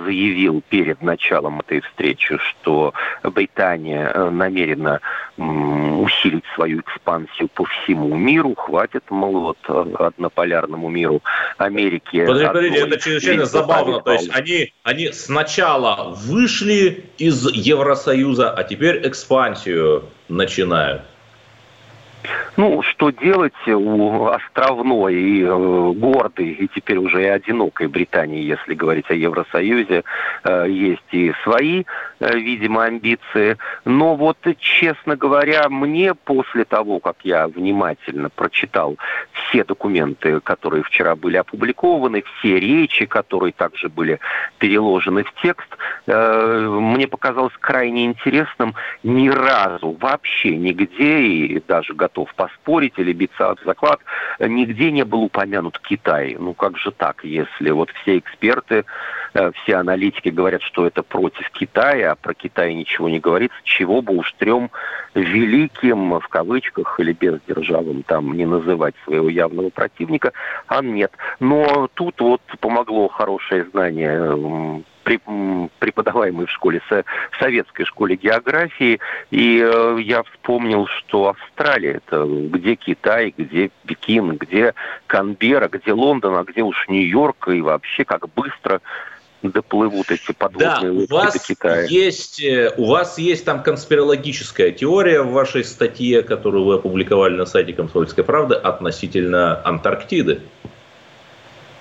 заявил 0.52 0.64
перед 0.70 1.02
началом 1.02 1.60
этой 1.60 1.82
встречи, 1.82 2.38
что 2.38 2.94
Британия 3.24 4.12
э, 4.14 4.30
намерена 4.30 5.00
усилить 5.38 6.44
свою 6.56 6.82
экспансию 6.82 7.48
по 7.50 7.66
всему 7.66 8.16
миру, 8.16 8.56
хватит, 8.56 9.04
мол, 9.10 9.40
вот 9.42 9.58
э, 9.68 9.94
однополярному 10.00 10.90
миру 10.90 11.22
Америки. 11.58 12.26
Подождите, 12.26 12.48
подождите, 12.48 12.80
это 12.88 13.00
чрезвычайно 13.00 13.46
забавно. 13.46 14.02
То 14.02 14.14
есть 14.14 14.30
они, 14.34 14.74
они 14.84 15.12
сначала 15.12 16.14
вышли 16.16 17.06
из 17.18 17.50
Евросоюза, 17.52 18.52
а 18.52 18.64
теперь 18.64 19.08
экспансию 19.08 20.04
начинают. 20.28 21.04
Ну, 22.58 22.82
что 22.84 23.10
делать 23.12 23.54
у 23.68 24.26
островной 24.26 25.16
и 25.16 25.44
э, 25.44 25.92
гордой, 25.96 26.50
и 26.50 26.68
теперь 26.68 26.98
уже 26.98 27.24
и 27.24 27.28
одинокой 27.28 27.88
Британии, 27.88 28.44
если 28.44 28.74
говорить 28.74 29.10
о 29.10 29.14
Евросоюзе, 29.14 30.04
э, 30.44 30.66
есть 30.70 31.02
и 31.12 31.34
свои, 31.44 31.84
э, 32.20 32.38
видимо, 32.38 32.84
амбиции. 32.86 33.58
Но 33.86 34.16
вот, 34.16 34.38
честно 34.60 35.16
говоря, 35.16 35.70
мне 35.70 36.14
после 36.14 36.66
того, 36.66 37.00
как 37.00 37.18
я 37.24 37.48
внимательно 37.48 38.30
прочитал 38.30 38.98
все 39.32 39.64
документы, 39.64 40.40
которые 40.42 40.84
вчера 40.84 41.16
были 41.16 41.38
опубликованы, 41.38 42.24
все 42.38 42.60
речи, 42.60 43.06
которые 43.06 43.54
также 43.54 43.90
были 43.90 44.20
переложены 44.60 45.24
в 45.24 45.34
текст, 45.42 45.68
мне 46.08 47.08
показалось 47.08 47.54
крайне 47.60 48.06
интересным 48.06 48.76
ни 49.04 49.30
разу, 49.30 49.98
вообще 50.00 50.56
нигде, 50.58 51.20
и 51.20 51.64
даже 51.68 51.94
готов 51.94 52.11
поспорить 52.36 52.94
или 52.98 53.14
биться 53.14 53.56
в 53.56 53.66
заклад, 53.66 54.00
нигде 54.40 54.92
не 54.92 55.04
был 55.04 55.24
упомянут 55.24 55.80
Китай. 55.80 56.36
Ну 56.40 56.54
как 56.54 56.78
же 56.78 56.92
так, 56.92 57.24
если 57.24 57.72
вот 57.72 57.90
все 58.02 58.18
эксперты, 58.18 58.86
э, 59.34 59.52
все 59.64 59.76
аналитики 59.76 60.30
говорят, 60.30 60.62
что 60.62 60.86
это 60.86 61.04
против 61.04 61.50
Китая, 61.52 62.12
а 62.12 62.16
про 62.16 62.34
Китай 62.34 62.74
ничего 62.74 63.10
не 63.10 63.20
говорится, 63.20 63.58
чего 63.64 64.02
бы 64.02 64.16
уж 64.16 64.34
трем 64.34 64.70
великим, 65.14 66.20
в 66.20 66.28
кавычках 66.28 67.00
или 67.00 67.14
без 67.14 67.40
державам, 67.48 68.04
там 68.04 68.34
не 68.34 68.46
называть 68.46 68.96
своего 69.04 69.30
явного 69.30 69.70
противника, 69.70 70.34
а 70.68 70.82
нет. 70.82 71.12
Но 71.40 71.90
тут 71.94 72.20
вот 72.22 72.42
помогло 72.60 73.08
хорошее 73.08 73.66
знание 73.72 74.84
преподаваемой 75.04 76.46
в 76.46 76.52
школе, 76.52 76.82
в 76.90 77.04
советской 77.40 77.86
школе 77.86 78.16
географии, 78.16 79.00
и 79.32 79.62
э, 79.64 79.98
я 80.02 80.24
вспомнил, 80.24 80.88
что 80.88 81.30
Австралия, 81.30 82.02
это 82.06 82.26
где 82.26 82.76
Китай, 82.76 83.34
где 83.38 83.72
Пекин, 83.86 84.38
где 84.38 84.74
Канбера, 85.08 85.68
где 85.68 85.94
Лондон, 85.94 86.36
а 86.36 86.44
где 86.44 86.62
уж 86.62 86.88
Нью-Йорк, 86.88 87.50
и 87.50 87.62
вообще 87.62 88.06
как 88.06 88.28
быстро 88.34 88.82
доплывут 89.42 90.12
эти 90.12 90.32
подводные 90.34 91.08
да, 91.08 91.16
у 91.16 91.18
вас 91.18 91.34
до 91.34 91.40
Китая. 91.40 91.84
Есть, 91.84 92.44
э, 92.44 92.74
у 92.78 92.86
вас 92.86 93.18
есть 93.18 93.46
там 93.46 93.64
конспирологическая 93.64 94.72
теория 94.72 95.22
в 95.22 95.32
вашей 95.32 95.64
статье, 95.64 96.22
которую 96.22 96.66
вы 96.66 96.76
опубликовали 96.76 97.36
на 97.36 97.46
сайте 97.46 97.74
«Комсомольской 97.74 98.24
правды» 98.24 98.56
относительно 98.56 99.66
Антарктиды. 99.66 100.42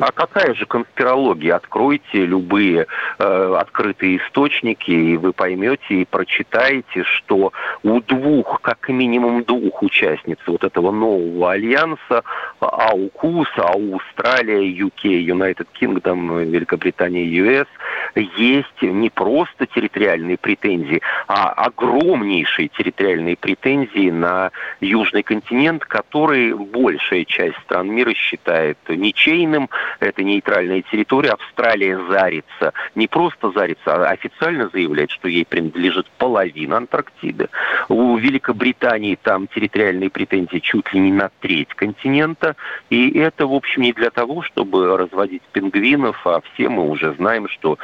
А 0.00 0.12
какая 0.12 0.54
же 0.54 0.64
конспирология? 0.64 1.56
Откройте 1.56 2.24
любые 2.24 2.86
э, 3.18 3.56
открытые 3.58 4.16
источники, 4.16 4.90
и 4.90 5.18
вы 5.18 5.34
поймете 5.34 5.94
и 5.94 6.04
прочитаете, 6.06 7.04
что 7.04 7.52
у 7.82 8.00
двух, 8.00 8.62
как 8.62 8.88
минимум 8.88 9.44
двух 9.44 9.82
участниц 9.82 10.38
вот 10.46 10.64
этого 10.64 10.90
нового 10.90 11.52
альянса, 11.52 12.24
АУКУС, 12.60 13.48
Аустралия, 13.58 14.62
UK, 14.62 15.04
United 15.04 15.66
Kingdom, 15.78 16.44
Великобритания, 16.46 17.26
US, 17.26 17.66
есть 18.14 18.82
не 18.82 19.10
просто 19.10 19.66
территориальные 19.66 20.38
претензии, 20.38 21.02
а 21.28 21.50
огромнейшие 21.50 22.68
территориальные 22.68 23.36
претензии 23.36 24.10
на 24.10 24.50
Южный 24.80 25.22
континент, 25.22 25.84
который 25.84 26.54
большая 26.54 27.24
часть 27.26 27.58
стран 27.64 27.90
мира 27.90 28.14
считает 28.14 28.78
ничейным, 28.88 29.68
это 29.98 30.22
нейтральная 30.22 30.82
территория. 30.82 31.30
Австралия 31.30 31.98
зарится, 32.08 32.72
не 32.94 33.08
просто 33.08 33.50
зарится, 33.50 33.94
а 33.94 34.10
официально 34.10 34.68
заявляет, 34.68 35.10
что 35.10 35.28
ей 35.28 35.44
принадлежит 35.44 36.06
половина 36.18 36.78
Антарктиды. 36.78 37.48
У 37.88 38.16
Великобритании 38.16 39.18
там 39.20 39.48
территориальные 39.48 40.10
претензии 40.10 40.58
чуть 40.58 40.92
ли 40.92 41.00
не 41.00 41.12
на 41.12 41.30
треть 41.40 41.74
континента. 41.74 42.56
И 42.90 43.18
это, 43.18 43.46
в 43.46 43.54
общем, 43.54 43.82
не 43.82 43.92
для 43.92 44.10
того, 44.10 44.42
чтобы 44.42 44.96
разводить 44.96 45.42
пингвинов, 45.52 46.26
а 46.26 46.40
все 46.40 46.68
мы 46.68 46.88
уже 46.88 47.14
знаем, 47.14 47.48
что 47.48 47.78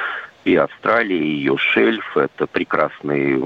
и 0.47 0.55
Австралия, 0.55 1.19
и 1.19 1.37
ее 1.39 1.57
шельф. 1.59 2.17
Это 2.17 2.47
прекрасный, 2.47 3.37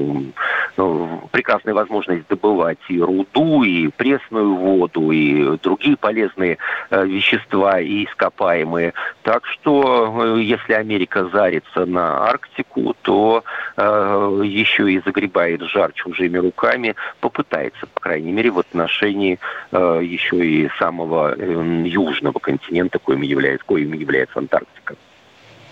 ну, 0.76 1.28
прекрасная 1.32 1.72
возможность 1.72 2.28
добывать 2.28 2.78
и 2.88 3.00
руду, 3.00 3.62
и 3.62 3.88
пресную 3.88 4.54
воду, 4.54 5.10
и 5.10 5.56
другие 5.58 5.96
полезные 5.96 6.58
э, 6.90 7.06
вещества 7.06 7.80
и 7.80 8.04
ископаемые. 8.04 8.92
Так 9.22 9.46
что, 9.46 10.36
э, 10.36 10.42
если 10.42 10.74
Америка 10.74 11.26
зарится 11.32 11.86
на 11.86 12.28
Арктику, 12.28 12.94
то 13.00 13.44
э, 13.76 14.42
еще 14.44 14.92
и 14.92 15.00
загребает 15.00 15.62
жар 15.62 15.92
чужими 15.94 16.36
руками, 16.36 16.96
попытается, 17.20 17.86
по 17.86 18.00
крайней 18.00 18.32
мере, 18.32 18.50
в 18.50 18.58
отношении 18.58 19.38
э, 19.72 20.00
еще 20.02 20.46
и 20.46 20.68
самого 20.78 21.34
э, 21.34 21.82
южного 21.86 22.38
континента, 22.38 22.98
коим 22.98 23.22
является, 23.22 23.64
коим 23.64 23.94
является 23.94 24.38
Антарктика. 24.38 24.96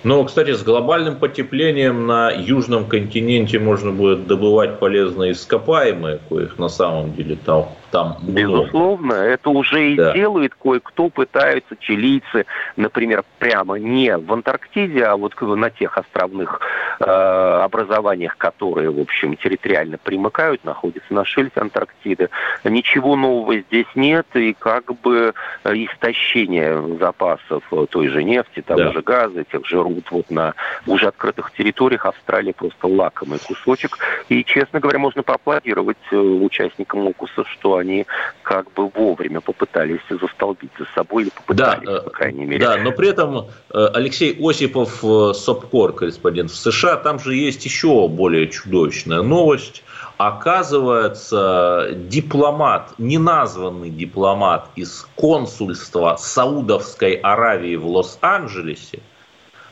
Но, 0.04 0.24
кстати, 0.24 0.52
с 0.52 0.62
глобальным 0.62 1.18
потеплением 1.18 2.06
на 2.06 2.30
южном 2.30 2.88
континенте 2.88 3.58
можно 3.58 3.92
будет 3.92 4.26
добывать 4.26 4.78
полезные 4.78 5.32
ископаемые, 5.32 6.18
коих 6.18 6.58
на 6.58 6.68
самом 6.68 7.14
деле 7.14 7.36
там 7.36 7.78
там 7.90 8.16
много. 8.22 8.40
Безусловно, 8.40 9.12
это 9.14 9.50
уже 9.50 9.92
и 9.92 9.96
да. 9.96 10.12
делает 10.12 10.54
кое-кто, 10.54 11.08
пытаются 11.08 11.76
чилийцы, 11.76 12.46
например, 12.76 13.24
прямо 13.38 13.78
не 13.78 14.16
в 14.16 14.32
Антарктиде, 14.32 15.04
а 15.04 15.16
вот 15.16 15.34
на 15.40 15.70
тех 15.70 15.96
островных 15.96 16.60
э, 17.00 17.04
образованиях, 17.04 18.36
которые, 18.36 18.90
в 18.90 19.00
общем, 19.00 19.36
территориально 19.36 19.98
примыкают, 19.98 20.64
находятся 20.64 21.12
на 21.14 21.24
шельфе 21.24 21.60
Антарктиды. 21.60 22.30
Ничего 22.64 23.16
нового 23.16 23.58
здесь 23.58 23.86
нет, 23.94 24.26
и 24.34 24.54
как 24.58 24.94
бы 25.00 25.34
э, 25.64 25.74
истощение 25.74 26.96
запасов 26.98 27.62
той 27.90 28.08
же 28.08 28.22
нефти, 28.24 28.62
того 28.62 28.80
да. 28.80 28.92
же 28.92 29.02
газа, 29.02 29.44
тех 29.44 29.66
же 29.66 29.82
руд 29.82 30.10
вот 30.10 30.30
на 30.30 30.54
уже 30.86 31.06
открытых 31.08 31.52
территориях 31.52 32.06
Австралии 32.06 32.52
просто 32.52 32.86
лакомый 32.86 33.38
кусочек. 33.38 33.98
И, 34.28 34.44
честно 34.44 34.80
говоря, 34.80 34.98
можно 34.98 35.22
поаплодировать 35.22 35.96
э, 36.10 36.16
участникам 36.16 37.06
ОКУСа, 37.08 37.44
что 37.44 37.77
они 37.78 38.06
как 38.42 38.72
бы 38.72 38.88
вовремя 38.88 39.40
попытались 39.40 40.00
застолбить 40.08 40.70
за 40.78 40.86
собой, 40.94 41.24
или 41.24 41.30
попытались, 41.30 41.86
да, 41.86 42.00
по 42.02 42.10
крайней 42.10 42.44
мере. 42.44 42.64
Да, 42.64 42.76
но 42.76 42.92
при 42.92 43.08
этом 43.08 43.48
э, 43.70 43.86
Алексей 43.94 44.36
Осипов, 44.40 45.02
э, 45.02 45.32
СОПКОР, 45.34 45.94
корреспондент 45.94 46.50
в 46.50 46.56
США, 46.56 46.96
там 46.96 47.18
же 47.18 47.34
есть 47.34 47.64
еще 47.64 48.08
более 48.08 48.48
чудовищная 48.48 49.22
новость. 49.22 49.82
Оказывается, 50.16 51.90
дипломат, 51.94 52.92
неназванный 52.98 53.90
дипломат 53.90 54.68
из 54.74 55.06
консульства 55.14 56.16
Саудовской 56.18 57.14
Аравии 57.14 57.76
в 57.76 57.86
Лос-Анджелесе, 57.86 59.00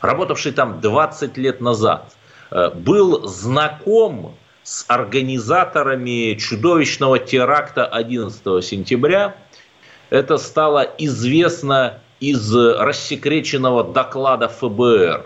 работавший 0.01 0.53
там 0.53 0.79
20 0.79 1.37
лет 1.37 1.59
назад, 1.59 2.15
э, 2.51 2.69
был 2.69 3.27
знаком 3.27 4.35
с 4.67 4.83
организаторами 4.89 6.33
чудовищного 6.33 7.19
теракта 7.19 7.85
11 7.85 8.61
сентября. 8.61 9.37
Это 10.09 10.37
стало 10.37 10.81
известно 10.97 12.01
из 12.19 12.53
рассекреченного 12.53 13.85
доклада 13.85 14.49
ФБР. 14.49 15.25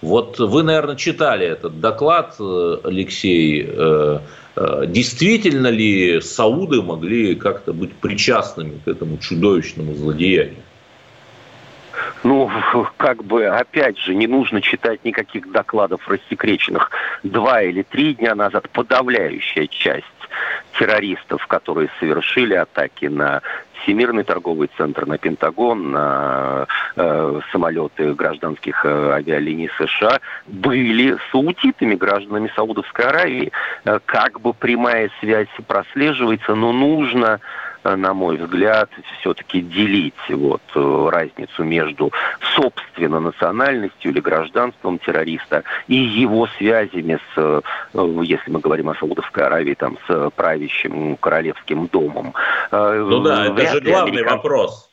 Вот 0.00 0.38
вы, 0.38 0.62
наверное, 0.62 0.96
читали 0.96 1.46
этот 1.46 1.80
доклад, 1.80 2.36
Алексей. 2.38 3.66
Э, 3.68 4.20
э, 4.56 4.84
действительно 4.86 5.66
ли 5.66 6.18
сауды 6.22 6.80
могли 6.80 7.34
как-то 7.34 7.74
быть 7.74 7.92
причастными 7.96 8.80
к 8.82 8.88
этому 8.88 9.18
чудовищному 9.18 9.94
злодеянию? 9.94 10.62
Ну, 12.24 12.50
как 12.96 13.24
бы, 13.24 13.46
опять 13.46 13.98
же, 13.98 14.14
не 14.14 14.26
нужно 14.26 14.60
читать 14.60 15.04
никаких 15.04 15.50
докладов 15.50 16.06
рассекреченных. 16.08 16.90
Два 17.22 17.62
или 17.62 17.82
три 17.82 18.14
дня 18.14 18.34
назад 18.34 18.68
подавляющая 18.70 19.66
часть 19.66 20.06
террористов, 20.78 21.46
которые 21.46 21.88
совершили 21.98 22.54
атаки 22.54 23.06
на 23.06 23.42
Всемирный 23.82 24.24
торговый 24.24 24.68
центр, 24.76 25.06
на 25.06 25.18
Пентагон, 25.18 25.92
на 25.92 26.66
э, 26.96 27.40
самолеты 27.52 28.12
гражданских 28.14 28.84
э, 28.84 29.10
авиалиний 29.12 29.70
США, 29.78 30.20
были 30.46 31.16
саудитами, 31.30 31.94
гражданами 31.94 32.50
Саудовской 32.54 33.06
Аравии. 33.06 33.52
Э, 33.84 33.98
как 34.04 34.40
бы 34.40 34.52
прямая 34.52 35.10
связь 35.20 35.48
прослеживается, 35.66 36.54
но 36.54 36.72
нужно 36.72 37.40
на 37.96 38.14
мой 38.14 38.36
взгляд, 38.36 38.90
все-таки 39.20 39.60
делить 39.60 40.14
вот 40.28 40.62
э, 40.74 41.08
разницу 41.10 41.64
между 41.64 42.12
собственно 42.54 43.20
национальностью 43.20 44.10
или 44.10 44.20
гражданством 44.20 44.98
террориста 44.98 45.64
и 45.86 45.96
его 45.96 46.48
связями 46.58 47.18
с, 47.34 47.38
э, 47.38 47.60
если 48.22 48.50
мы 48.50 48.60
говорим 48.60 48.90
о 48.90 48.94
Саудовской 48.94 49.44
Аравии, 49.44 49.74
там, 49.74 49.98
с 50.06 50.30
правящим 50.36 51.16
королевским 51.16 51.86
домом. 51.86 52.34
Ну 52.70 53.20
да, 53.20 53.46
это 53.46 53.72
же 53.72 53.80
главный 53.80 54.12
американ... 54.12 54.36
вопрос. 54.36 54.88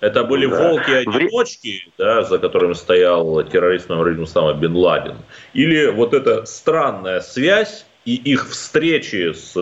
Это 0.00 0.24
были 0.24 0.46
да. 0.46 0.68
волки-одиночки, 0.68 1.88
да, 1.96 2.22
за 2.22 2.38
которыми 2.38 2.74
стоял 2.74 3.42
террорист 3.44 3.88
номер 3.88 4.08
один 4.08 4.60
Бен 4.60 4.76
Ладен. 4.76 5.16
Или 5.54 5.86
вот 5.86 6.12
эта 6.12 6.44
странная 6.44 7.20
связь 7.20 7.86
и 8.04 8.14
их 8.14 8.48
встречи 8.48 9.32
с, 9.32 9.54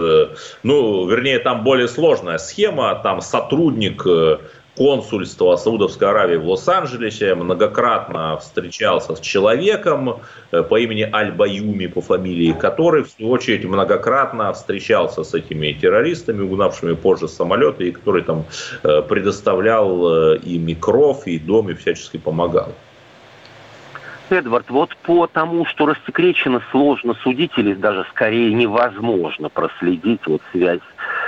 ну, 0.62 1.06
вернее, 1.06 1.38
там 1.38 1.64
более 1.64 1.88
сложная 1.88 2.38
схема, 2.38 3.00
там 3.02 3.20
сотрудник 3.20 4.04
э, 4.06 4.38
консульства 4.76 5.56
Саудовской 5.56 6.08
Аравии 6.08 6.36
в 6.36 6.48
Лос-Анджелесе 6.48 7.34
многократно 7.34 8.38
встречался 8.38 9.14
с 9.14 9.20
человеком 9.20 10.22
э, 10.50 10.62
по 10.62 10.78
имени 10.78 11.08
Аль-Баюми, 11.12 11.86
по 11.86 12.00
фамилии 12.00 12.52
который, 12.52 13.04
в 13.04 13.10
свою 13.10 13.30
очередь, 13.30 13.64
многократно 13.64 14.52
встречался 14.52 15.22
с 15.22 15.34
этими 15.34 15.72
террористами, 15.72 16.42
угнавшими 16.42 16.94
позже 16.94 17.28
самолеты, 17.28 17.88
и 17.88 17.92
который 17.92 18.22
там 18.22 18.44
э, 18.82 19.02
предоставлял 19.02 20.34
и 20.34 20.74
кров, 20.74 21.26
и 21.26 21.38
дом, 21.38 21.70
и 21.70 21.74
всячески 21.74 22.16
помогал. 22.16 22.72
Эдвард, 24.32 24.70
вот 24.70 24.96
по 24.96 25.26
тому, 25.26 25.64
что 25.66 25.86
рассекречено, 25.86 26.62
сложно 26.70 27.14
судить 27.22 27.52
или 27.56 27.74
даже 27.74 28.04
скорее 28.10 28.52
невозможно 28.52 29.48
проследить 29.48 30.26
вот 30.26 30.40
связь 30.50 30.80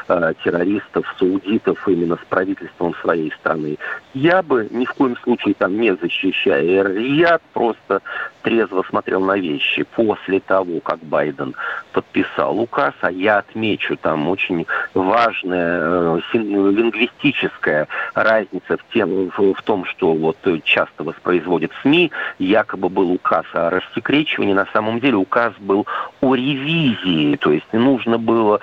э, 0.08 0.32
террористов, 0.42 1.04
саудитов 1.18 1.86
именно 1.88 2.16
с 2.16 2.24
правительством 2.28 2.94
своей 3.02 3.30
страны. 3.32 3.76
Я 4.14 4.42
бы 4.42 4.68
ни 4.70 4.84
в 4.84 4.92
коем 4.94 5.16
случае 5.18 5.54
там 5.54 5.78
не 5.80 5.94
защищая 5.94 6.64
я 6.64 7.38
просто 7.52 8.00
трезво 8.44 8.84
смотрел 8.88 9.20
на 9.20 9.36
вещи. 9.36 9.84
После 9.96 10.38
того, 10.38 10.80
как 10.80 11.00
Байден 11.00 11.54
подписал 11.92 12.60
указ, 12.60 12.94
а 13.00 13.10
я 13.10 13.38
отмечу 13.38 13.96
там 13.96 14.28
очень 14.28 14.66
важная 14.92 15.80
э, 15.80 16.20
лингвистическая 16.34 17.88
разница 18.14 18.76
в, 18.76 18.92
тем, 18.92 19.30
в, 19.30 19.54
в 19.54 19.62
том, 19.62 19.84
что 19.86 20.12
вот 20.12 20.36
часто 20.62 21.02
воспроизводит 21.02 21.72
СМИ, 21.82 22.12
якобы 22.38 22.88
был 22.88 23.10
указ 23.10 23.46
о 23.52 23.70
рассекречивании, 23.70 24.52
на 24.52 24.66
самом 24.72 25.00
деле 25.00 25.16
указ 25.16 25.54
был 25.58 25.86
о 26.20 26.34
ревизии, 26.34 27.36
то 27.36 27.50
есть 27.50 27.72
нужно 27.72 28.18
было 28.18 28.60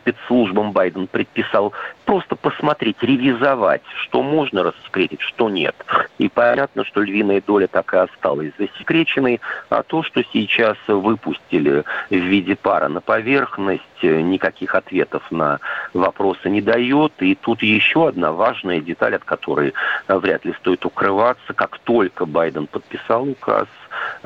спецслужбам 0.00 0.72
Байден 0.72 1.06
предписал 1.06 1.72
просто 2.04 2.34
посмотреть, 2.34 2.96
ревизовать, 3.02 3.82
что 4.02 4.22
можно 4.22 4.64
рассекретить, 4.64 5.20
что 5.20 5.48
нет. 5.48 5.76
И 6.18 6.28
понятно, 6.28 6.84
что 6.84 7.02
львиная 7.02 7.40
доля 7.40 7.68
так 7.68 7.94
и 7.94 7.98
осталась 7.98 8.52
засекреченной, 9.20 9.40
а 9.68 9.82
то, 9.82 10.02
что 10.02 10.22
сейчас 10.32 10.76
выпустили 10.86 11.84
в 12.10 12.14
виде 12.14 12.56
пара 12.56 12.88
на 12.88 13.00
поверхность, 13.00 13.82
никаких 14.02 14.74
ответов 14.74 15.22
на 15.30 15.58
вопросы 15.92 16.48
не 16.48 16.60
дает. 16.60 17.12
И 17.20 17.34
тут 17.34 17.62
еще 17.62 18.08
одна 18.08 18.32
важная 18.32 18.80
деталь, 18.80 19.14
от 19.14 19.24
которой 19.24 19.74
вряд 20.08 20.44
ли 20.44 20.54
стоит 20.54 20.84
укрываться. 20.84 21.52
Как 21.54 21.78
только 21.78 22.26
Байден 22.26 22.66
подписал 22.66 23.28
указ, 23.28 23.66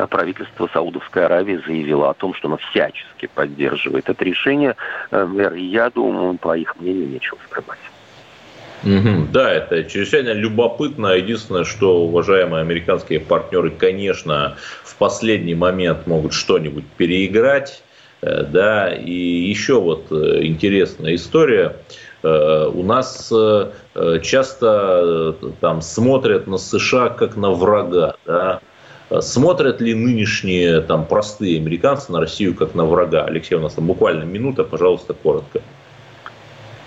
правительство 0.08 0.68
Саудовской 0.72 1.26
Аравии 1.26 1.60
заявило 1.66 2.10
о 2.10 2.14
том, 2.14 2.34
что 2.34 2.48
оно 2.48 2.56
всячески 2.58 3.26
поддерживает 3.26 4.08
это 4.08 4.24
решение. 4.24 4.76
Я 5.10 5.90
думаю, 5.90 6.38
по 6.38 6.56
их 6.56 6.76
мнению, 6.76 7.08
нечего 7.08 7.38
скрывать. 7.48 7.78
Угу, 8.84 9.28
да, 9.32 9.50
это 9.50 9.84
чрезвычайно 9.84 10.32
любопытно. 10.32 11.08
Единственное, 11.08 11.64
что 11.64 12.04
уважаемые 12.04 12.60
американские 12.60 13.20
партнеры, 13.20 13.70
конечно, 13.70 14.56
в 14.82 14.96
последний 14.96 15.54
момент 15.54 16.06
могут 16.06 16.34
что-нибудь 16.34 16.84
переиграть. 16.96 17.82
Э, 18.24 18.42
да, 18.44 18.92
и 18.92 19.12
еще 19.12 19.80
вот 19.80 20.06
э, 20.10 20.44
интересная 20.44 21.14
история. 21.14 21.76
Э, 22.22 22.70
у 22.72 22.82
нас 22.82 23.32
часто 24.22 25.36
там 25.60 25.82
смотрят 25.82 26.46
на 26.46 26.58
США 26.58 27.08
как 27.08 27.36
на 27.36 27.50
врага. 27.50 28.16
Да? 28.26 28.60
Смотрят 29.20 29.80
ли 29.80 29.94
нынешние 29.94 30.80
там 30.80 31.06
простые 31.06 31.58
американцы 31.58 32.10
на 32.10 32.20
Россию 32.20 32.54
как 32.54 32.74
на 32.74 32.84
врага? 32.84 33.24
Алексей, 33.24 33.54
у 33.54 33.60
нас 33.60 33.74
там 33.74 33.86
буквально 33.86 34.24
минута, 34.24 34.64
пожалуйста, 34.64 35.14
коротко. 35.14 35.60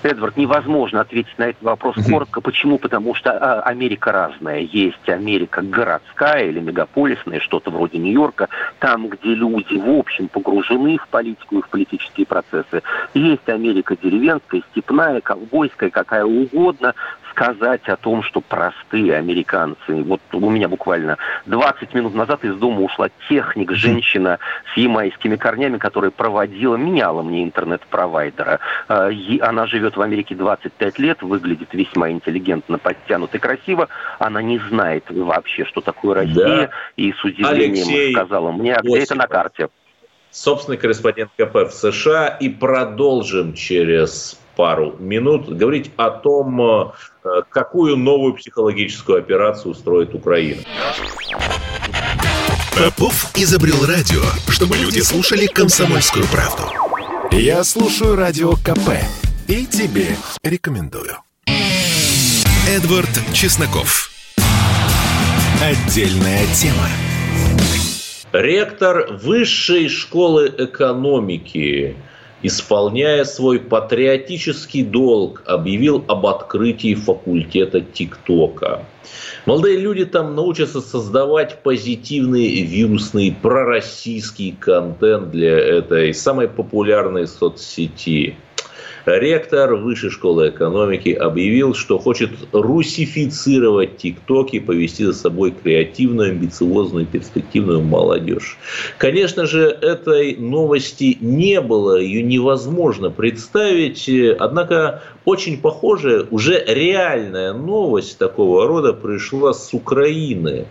Эдвард, 0.08 0.38
невозможно 0.38 1.02
ответить 1.02 1.38
на 1.38 1.50
этот 1.50 1.62
вопрос 1.62 1.96
коротко. 2.10 2.42
Почему? 2.42 2.78
Потому 2.78 3.14
что 3.14 3.32
а, 3.32 3.62
Америка 3.62 4.12
разная. 4.12 4.62
Есть 4.62 5.08
Америка 5.10 5.62
городская 5.62 6.48
или 6.48 6.60
мегаполисная, 6.60 7.40
что-то 7.40 7.72
вроде 7.72 7.98
Нью-Йорка, 7.98 8.48
там, 8.80 9.10
где 9.10 9.34
люди, 9.36 9.76
в 9.76 9.90
общем, 9.90 10.28
погружены 10.30 10.98
в 10.98 11.08
политику 11.10 11.60
и 11.60 11.62
в 11.62 11.70
политические 11.70 12.26
процессы. 12.26 12.82
Есть 13.14 13.48
Америка 13.50 13.96
деревенская, 14.02 14.62
степная, 14.72 15.22
ковбойская, 15.22 15.90
какая 15.90 16.26
угодно, 16.26 16.94
сказать 17.38 17.88
о 17.88 17.96
том, 17.98 18.24
что 18.24 18.42
простые 18.42 19.16
американцы. 19.16 19.78
Вот 20.04 20.22
у 20.34 20.50
меня 20.50 20.68
буквально 20.68 21.18
20 21.46 21.94
минут 21.94 22.16
назад 22.16 22.44
из 22.44 22.56
дома 22.56 22.82
ушла 22.82 23.10
техник, 23.30 23.72
женщина 23.74 24.40
с 24.74 24.78
ямайскими 24.78 25.36
корнями, 25.36 25.78
которая 25.78 26.10
проводила, 26.10 26.76
меняла 26.76 27.22
мне 27.22 27.44
интернет-провайдера. 27.44 28.60
А, 28.88 29.12
она 29.42 29.68
живет 29.68 29.96
в 29.98 30.02
Америке 30.02 30.34
25 30.34 31.00
лет, 31.00 31.22
выглядит 31.22 31.74
весьма 31.74 32.10
интеллигентно, 32.10 32.80
подтянуто 32.80 33.38
и 33.38 33.40
красиво. 33.40 33.88
Она 34.18 34.42
не 34.42 34.58
знает 34.70 35.06
вообще, 35.10 35.64
что 35.66 35.82
такое 35.82 36.16
Россия, 36.16 36.68
да. 36.68 36.70
и 36.96 37.12
с 37.12 37.24
удивлением 37.24 37.88
Алексей 37.88 38.14
сказала 38.14 38.52
мне, 38.52 38.74
а 38.74 38.82
где 38.82 39.00
это 39.00 39.16
на 39.16 39.28
карте? 39.28 39.70
Собственный 40.32 40.78
корреспондент 40.78 41.32
КП 41.38 41.56
в 41.56 41.72
США. 41.72 42.28
И 42.28 42.50
продолжим 42.50 43.54
через 43.54 44.40
пару 44.58 44.96
минут 45.00 45.48
говорить 45.56 45.92
о 45.96 46.10
том, 46.10 46.62
э, 46.62 46.92
какую 47.50 47.96
новую 47.96 48.34
психологическую 48.34 49.20
операцию 49.20 49.72
устроит 49.72 50.16
Украина. 50.16 50.62
Попов 52.76 53.32
изобрел 53.36 53.86
радио, 53.86 54.22
чтобы 54.52 54.76
люди 54.78 55.00
слушали 55.00 55.46
комсомольскую 55.46 56.26
правду. 56.26 56.64
Я 57.32 57.64
слушаю 57.64 58.16
радио 58.16 58.54
КП 58.54 58.90
и 59.48 59.66
тебе 59.66 60.08
рекомендую. 60.44 61.18
Эдвард 62.68 63.10
Чесноков. 63.34 64.10
Отдельная 65.62 66.46
тема. 66.54 66.88
Ректор 68.34 69.14
Высшей 69.24 69.88
школы 69.88 70.54
экономики 70.58 71.96
исполняя 72.44 73.24
свой 73.24 73.60
патриотический 73.60 74.84
долг, 74.84 75.44
объявил 75.46 76.04
об 76.08 76.26
открытии 76.26 76.94
факультета 76.94 77.82
ТикТока. 77.82 78.86
Молодые 79.46 79.78
люди 79.78 80.06
там 80.06 80.36
научатся 80.36 80.82
создавать 80.82 81.64
позитивный 81.64 82.62
вирусный 82.62 83.36
пророссийский 83.42 84.56
контент 84.60 85.32
для 85.32 85.58
этой 85.58 86.14
самой 86.14 86.48
популярной 86.50 87.28
соцсети. 87.28 88.36
Ректор 89.08 89.74
Высшей 89.76 90.10
школы 90.10 90.50
экономики 90.50 91.10
объявил, 91.10 91.74
что 91.74 91.98
хочет 91.98 92.30
русифицировать 92.52 93.98
ТикТок 93.98 94.54
и 94.54 94.60
повести 94.60 95.06
за 95.06 95.14
собой 95.14 95.52
креативную, 95.52 96.32
амбициозную, 96.32 97.06
перспективную 97.06 97.82
молодежь. 97.82 98.58
Конечно 98.98 99.46
же, 99.46 99.62
этой 99.62 100.36
новости 100.36 101.18
не 101.22 101.62
было, 101.62 101.98
ее 101.98 102.22
невозможно 102.22 103.10
представить, 103.10 104.10
однако 104.40 105.02
очень 105.24 105.62
похожая, 105.62 106.26
уже 106.30 106.62
реальная 106.68 107.54
новость 107.54 108.18
такого 108.18 108.68
рода 108.68 108.92
пришла 108.92 109.54
с 109.54 109.74
Украины. 109.74 110.66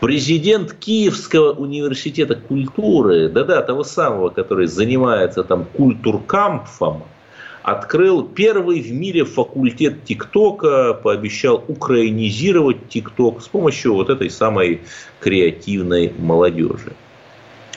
Президент 0.00 0.74
Киевского 0.74 1.52
университета 1.52 2.34
культуры, 2.34 3.30
да-да, 3.30 3.62
того 3.62 3.84
самого, 3.84 4.28
который 4.28 4.66
занимается 4.66 5.44
там 5.44 5.64
культуркампфом, 5.64 7.04
открыл 7.64 8.22
первый 8.22 8.82
в 8.82 8.92
мире 8.92 9.24
факультет 9.24 10.04
ТикТока, 10.04 10.92
пообещал 10.92 11.64
украинизировать 11.66 12.90
ТикТок 12.90 13.40
с 13.42 13.48
помощью 13.48 13.94
вот 13.94 14.10
этой 14.10 14.28
самой 14.28 14.82
креативной 15.18 16.12
молодежи. 16.18 16.92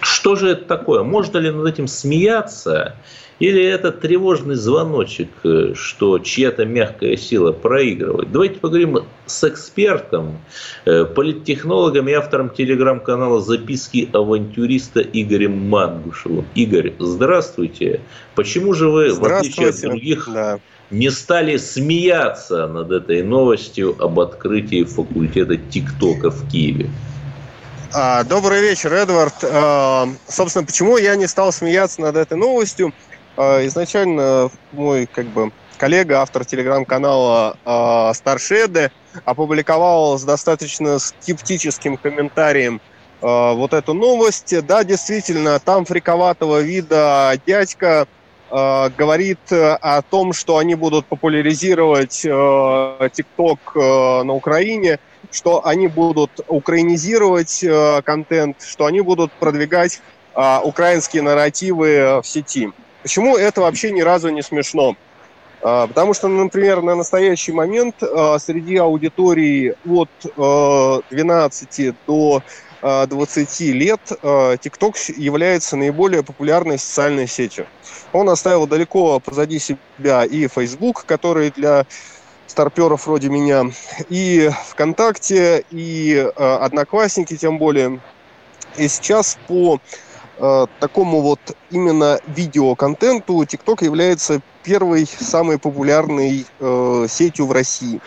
Что 0.01 0.35
же 0.35 0.49
это 0.49 0.65
такое? 0.65 1.03
Можно 1.03 1.37
ли 1.39 1.51
над 1.51 1.67
этим 1.67 1.87
смеяться? 1.87 2.95
Или 3.39 3.63
это 3.63 3.91
тревожный 3.91 4.55
звоночек, 4.55 5.29
э, 5.43 5.73
что 5.75 6.17
чья-то 6.17 6.65
мягкая 6.65 7.17
сила 7.17 7.51
проигрывает? 7.51 8.31
Давайте 8.31 8.59
поговорим 8.59 8.99
с 9.27 9.43
экспертом, 9.43 10.39
э, 10.85 11.05
политтехнологом 11.05 12.09
и 12.09 12.13
автором 12.13 12.49
телеграм-канала 12.49 13.39
«Записки 13.39 14.09
авантюриста» 14.11 15.01
Игорем 15.01 15.69
Мангушевым. 15.69 16.45
Игорь, 16.55 16.93
здравствуйте. 16.97 18.01
Почему 18.33 18.73
же 18.73 18.89
вы, 18.89 19.13
в 19.13 19.23
отличие 19.23 19.69
от 19.69 19.81
других, 19.81 20.27
да. 20.33 20.59
не 20.89 21.11
стали 21.11 21.57
смеяться 21.57 22.67
над 22.67 22.91
этой 22.91 23.21
новостью 23.21 23.95
об 23.99 24.19
открытии 24.19 24.83
факультета 24.83 25.57
ТикТока 25.57 26.31
в 26.31 26.49
Киеве? 26.49 26.89
А, 27.93 28.23
добрый 28.25 28.61
вечер, 28.61 28.93
Эдвард. 28.93 29.35
А, 29.43 30.07
собственно, 30.27 30.65
почему 30.65 30.97
я 30.97 31.15
не 31.15 31.25
стал 31.27 31.53
смеяться 31.53 32.01
над 32.01 32.17
этой 32.17 32.37
новостью? 32.37 32.93
А, 33.37 33.65
изначально 33.65 34.51
мой 34.73 35.05
как 35.05 35.25
бы 35.27 35.51
коллега, 35.77 36.21
автор 36.21 36.43
телеграм-канала 36.43 37.55
Старшеды, 38.13 38.91
опубликовал 39.25 40.17
с 40.17 40.23
достаточно 40.23 40.99
скептическим 40.99 41.97
комментарием 41.97 42.81
вот 43.21 43.73
эту 43.73 43.93
новость. 43.93 44.53
Да, 44.65 44.83
действительно, 44.83 45.59
там 45.59 45.85
фриковатого 45.85 46.61
вида 46.61 47.33
дядька 47.45 48.07
говорит 48.49 49.51
о 49.51 50.01
том, 50.01 50.33
что 50.33 50.57
они 50.57 50.75
будут 50.75 51.05
популяризировать 51.05 52.21
ТикТок 52.21 53.75
на 53.75 54.33
Украине, 54.33 54.99
что 55.31 55.65
они 55.65 55.87
будут 55.87 56.31
украинизировать 56.47 57.63
э, 57.63 58.01
контент, 58.03 58.61
что 58.61 58.85
они 58.85 59.01
будут 59.01 59.31
продвигать 59.33 60.01
э, 60.35 60.59
украинские 60.63 61.23
нарративы 61.23 62.21
в 62.21 62.27
сети. 62.27 62.71
Почему 63.03 63.37
это 63.37 63.61
вообще 63.61 63.91
ни 63.91 64.01
разу 64.01 64.29
не 64.29 64.41
смешно? 64.41 64.95
А, 65.61 65.87
потому 65.87 66.13
что, 66.13 66.27
например, 66.27 66.81
на 66.81 66.95
настоящий 66.95 67.51
момент 67.51 67.95
а, 68.01 68.37
среди 68.39 68.77
аудитории 68.77 69.75
от 69.85 70.09
12 71.09 71.79
а, 71.79 71.93
до 72.05 72.43
20 72.81 73.59
лет 73.71 73.99
TikTok 74.21 75.13
является 75.17 75.75
наиболее 75.75 76.21
популярной 76.21 76.77
социальной 76.77 77.27
сетью. 77.27 77.65
Он 78.13 78.29
оставил 78.29 78.67
далеко 78.67 79.19
позади 79.19 79.57
себя 79.57 80.23
и 80.25 80.47
Facebook, 80.47 81.03
который 81.05 81.49
для 81.49 81.87
старперов 82.47 83.05
вроде 83.05 83.29
меня, 83.29 83.65
и 84.09 84.49
ВКонтакте, 84.69 85.63
и 85.69 86.31
Одноклассники 86.35 87.37
тем 87.37 87.57
более. 87.57 87.99
И 88.77 88.87
сейчас 88.87 89.37
по 89.47 89.79
э, 90.37 90.65
такому 90.79 91.21
вот 91.21 91.39
именно 91.71 92.19
видеоконтенту 92.27 93.41
TikTok 93.43 93.83
является 93.83 94.41
первой 94.63 95.05
самой 95.07 95.57
популярной 95.57 96.45
э, 96.59 97.05
сетью 97.09 97.47
в 97.47 97.51
России. 97.51 97.99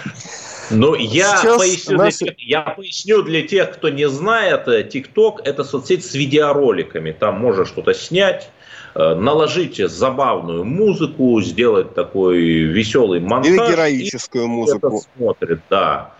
Ну, 0.71 0.95
я 0.95 1.43
поясню, 1.59 1.97
наши... 1.97 2.19
для 2.19 2.35
тех, 2.35 2.39
я 2.47 2.61
поясню 2.63 3.23
для 3.23 3.47
тех, 3.47 3.73
кто 3.73 3.89
не 3.89 4.09
знает, 4.09 4.69
TikTok 4.69 5.39
это 5.45 5.65
соцсеть 5.65 6.05
с 6.05 6.15
видеороликами. 6.15 7.11
Там 7.11 7.41
можно 7.41 7.65
что-то 7.65 7.93
снять, 7.95 8.51
э, 8.95 9.15
наложить 9.15 9.77
забавную 9.77 10.65
музыку, 10.65 11.41
сделать 11.41 11.95
такой 11.95 12.39
веселый 12.41 13.21
монтаж. 13.21 13.53
Или 13.53 13.73
героическую 13.73 14.47
музыку. 14.49 14.87
Это 14.89 14.97
смотрит, 15.17 15.61
да. 15.71 16.13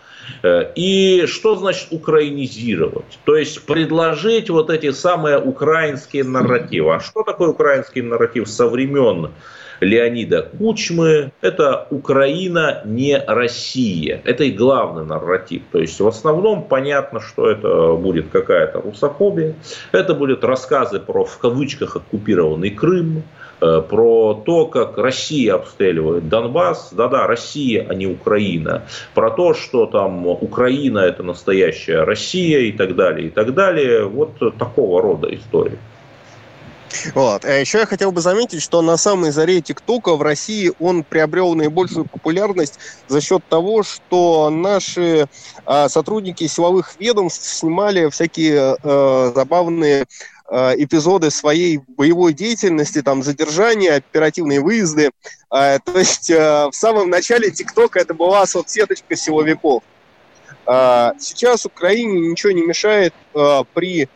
Э, 0.43 0.71
и 0.75 1.25
что 1.27 1.55
значит 1.55 1.87
украинизировать? 1.91 3.19
То 3.25 3.35
есть 3.35 3.65
предложить 3.65 4.49
вот 4.49 4.69
эти 4.69 4.91
самые 4.91 5.39
украинские 5.39 6.23
нарративы. 6.23 6.95
А 6.95 6.99
что 6.99 7.23
такое 7.23 7.49
украинский 7.49 8.01
нарратив 8.01 8.47
со 8.47 8.67
времен 8.67 9.31
Леонида 9.81 10.49
Кучмы? 10.57 11.31
Это 11.41 11.87
Украина 11.89 12.81
не 12.85 13.17
Россия. 13.17 14.21
Это 14.23 14.45
и 14.45 14.51
главный 14.51 15.05
нарратив. 15.05 15.63
То 15.71 15.79
есть 15.79 15.99
в 15.99 16.07
основном 16.07 16.63
понятно, 16.63 17.19
что 17.19 17.49
это 17.49 17.93
будет 17.93 18.29
какая-то 18.29 18.81
русофобия. 18.81 19.55
Это 19.91 20.13
будут 20.13 20.43
рассказы 20.43 20.99
про 20.99 21.25
в 21.25 21.37
кавычках 21.37 21.97
оккупированный 21.97 22.69
Крым 22.69 23.23
Э, 23.61 23.83
про 23.87 24.33
то, 24.33 24.65
как 24.65 24.97
Россия 24.97 25.53
обстреливает 25.53 26.27
Донбасс. 26.27 26.91
Да-да, 26.91 27.27
Россия, 27.27 27.85
а 27.87 27.93
не 27.93 28.07
Украина. 28.07 28.83
Про 29.13 29.29
то, 29.29 29.53
что 29.53 29.85
там 29.85 30.27
Украина 30.27 30.99
это 30.99 31.21
настоящая 31.21 32.03
Россия 32.03 32.61
и 32.61 32.71
так 32.71 32.95
далее, 32.95 33.27
и 33.27 33.29
так 33.29 33.53
далее. 33.53 34.05
Вот 34.05 34.39
такого 34.57 35.01
рода 35.01 35.33
истории. 35.33 35.77
Вот. 37.13 37.45
А 37.45 37.53
еще 37.53 37.79
я 37.79 37.85
хотел 37.85 38.11
бы 38.11 38.21
заметить, 38.21 38.61
что 38.61 38.81
на 38.81 38.97
самой 38.97 39.31
заре 39.31 39.61
ТикТока 39.61 40.15
в 40.15 40.21
России 40.21 40.71
он 40.79 41.03
приобрел 41.03 41.53
наибольшую 41.55 42.05
популярность 42.05 42.79
за 43.07 43.21
счет 43.21 43.43
того, 43.47 43.83
что 43.83 44.49
наши 44.49 45.27
а, 45.65 45.89
сотрудники 45.89 46.47
силовых 46.47 46.95
ведомств 46.99 47.47
снимали 47.47 48.09
всякие 48.09 48.75
а, 48.83 49.31
забавные 49.33 50.05
Э, 50.53 50.73
эпизоды 50.75 51.31
своей 51.31 51.79
боевой 51.95 52.33
деятельности, 52.33 53.01
там, 53.01 53.23
задержания, 53.23 53.95
оперативные 53.95 54.59
выезды. 54.59 55.11
Э, 55.49 55.79
то 55.79 55.97
есть 55.97 56.29
э, 56.29 56.67
в 56.69 56.73
самом 56.73 57.09
начале 57.09 57.51
ТикТока 57.51 57.99
это 57.99 58.13
была 58.13 58.45
соцсеточка 58.45 59.15
силовиков. 59.15 59.81
Сейчас 60.65 61.65
Украине 61.65 62.29
ничего 62.29 62.51
не 62.51 62.61
мешает 62.61 63.15
при 63.73 64.07